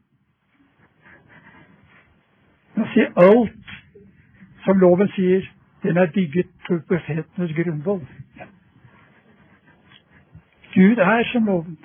Å 2.79 2.85
si 2.93 3.05
alt 3.15 3.73
som 4.65 4.79
loven 4.79 5.09
sier, 5.15 5.47
den 5.83 5.97
er 5.97 6.11
bygget 6.13 6.51
på 6.67 6.79
profetenes 6.87 7.55
grunnvoll. 7.55 8.03
Gud 10.73 10.97
er 10.97 11.23
som 11.31 11.45
loven. 11.45 11.77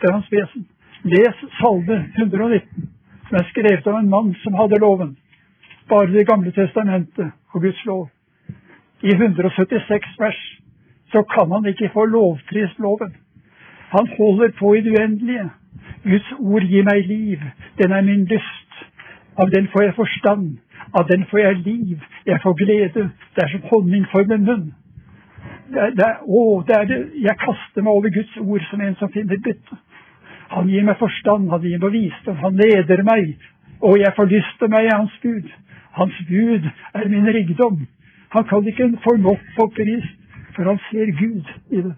Det 0.00 0.08
er 0.08 0.12
hans 0.12 0.32
vesen. 0.32 0.68
Les 1.04 1.44
Salme 1.58 1.98
119, 2.18 2.88
som 3.28 3.38
er 3.38 3.48
skrevet 3.50 3.86
av 3.86 3.98
en 3.98 4.10
mann 4.10 4.34
som 4.42 4.54
hadde 4.56 4.80
loven. 4.80 5.16
Bare 5.88 6.12
Det 6.12 6.26
gamle 6.26 6.52
testamentet 6.52 7.32
og 7.52 7.62
Guds 7.62 7.84
lov. 7.84 8.08
I 9.02 9.12
176 9.12 10.06
vers 10.18 10.63
så 11.14 11.22
kan 11.34 11.52
han 11.54 11.66
ikke 11.70 11.90
få 11.94 12.04
lovprist 12.10 12.78
loven. 12.78 13.12
Han 13.96 14.06
holder 14.18 14.50
på 14.58 14.74
i 14.74 14.80
det 14.84 14.92
uendelige. 14.98 15.46
Guds 16.04 16.30
ord 16.38 16.64
gir 16.72 16.84
meg 16.90 17.06
liv. 17.06 17.40
Den 17.78 17.92
er 17.92 18.02
min 18.02 18.24
lyst. 18.34 18.72
Av 19.38 19.50
den 19.54 19.68
får 19.72 19.82
jeg 19.82 19.94
forstand. 19.94 20.46
Av 20.98 21.06
den 21.12 21.26
får 21.30 21.38
jeg 21.38 21.60
liv. 21.68 21.98
Jeg 22.26 22.38
får 22.42 22.54
glede. 22.62 23.10
Det 23.34 23.44
er 23.44 23.52
som 23.52 23.68
honning 23.70 24.06
for 24.12 24.26
min 24.32 24.44
munn. 24.48 24.66
Det 25.72 25.80
er, 25.82 25.94
det 25.98 26.06
er, 26.06 26.18
å, 26.26 26.62
det 26.66 26.76
er 26.80 26.90
det. 26.90 27.00
Jeg 27.28 27.40
kaster 27.46 27.82
meg 27.82 27.92
over 27.98 28.14
Guds 28.18 28.36
ord 28.42 28.66
som 28.70 28.82
en 28.84 28.96
som 29.00 29.12
finner 29.14 29.40
bytte. 29.46 29.78
Han 30.54 30.68
gir 30.70 30.84
meg 30.86 30.98
forstand, 31.00 31.48
han 31.50 31.62
gir 31.64 31.80
meg 31.82 31.94
visdom, 31.94 32.36
han 32.38 32.58
leder 32.60 33.00
meg, 33.06 33.30
og 33.80 33.96
jeg 33.98 34.12
forlyster 34.16 34.70
meg 34.70 34.86
i 34.86 34.92
hans 34.92 35.14
bud. 35.22 35.48
Hans 35.98 36.18
bud 36.28 36.68
er 37.00 37.08
min 37.08 37.26
rikdom. 37.38 37.86
Han 38.34 38.44
kan 38.50 38.68
ikke 38.68 38.90
få 39.06 39.16
nok 39.22 39.40
på 39.56 39.66
pris, 39.78 40.06
for 40.54 40.64
han 40.64 40.78
ser 40.90 41.12
Gud 41.18 41.44
i 41.70 41.82
det. 41.82 41.96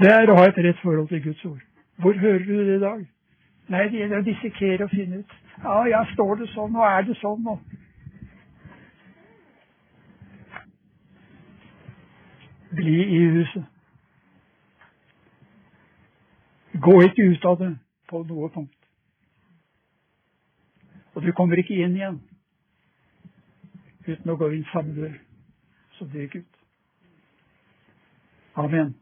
Det 0.00 0.08
er 0.12 0.30
å 0.30 0.36
ha 0.38 0.46
et 0.48 0.58
rett 0.64 0.78
forhold 0.82 1.08
til 1.08 1.22
Guds 1.22 1.44
ord. 1.44 1.60
Hvor 2.00 2.16
hører 2.18 2.44
du 2.44 2.54
det 2.58 2.76
i 2.76 2.80
dag? 2.80 3.04
Nei, 3.68 3.82
det 3.88 4.00
gjelder 4.00 4.22
å 4.22 4.26
dissekere 4.26 4.86
og 4.86 4.94
finne 4.94 5.20
ut. 5.20 5.34
Ja, 5.62 5.76
ja, 5.92 6.00
står 6.14 6.40
det 6.40 6.48
sånn, 6.54 6.76
og 6.76 6.86
er 6.88 7.06
det 7.06 7.18
sånn, 7.20 7.46
og 7.46 7.78
Bli 12.70 13.00
i 13.02 13.22
huset. 13.34 13.64
Gå 16.78 16.92
ikke 17.02 17.24
ut 17.32 17.44
av 17.50 17.56
det 17.58 17.70
på 18.08 18.20
noe 18.28 18.48
punkt. 18.54 18.76
Og 21.18 21.26
du 21.26 21.32
kommer 21.34 21.58
ikke 21.58 21.74
inn 21.82 21.96
igjen 21.98 22.20
uten 24.14 24.32
å 24.32 24.38
gå 24.40 24.50
inn 24.54 24.66
samme 24.72 24.94
dør 24.96 25.18
som 25.98 26.10
det 26.12 26.26
gikk 26.26 26.40
ut. 26.42 26.58
Amen. 28.60 28.94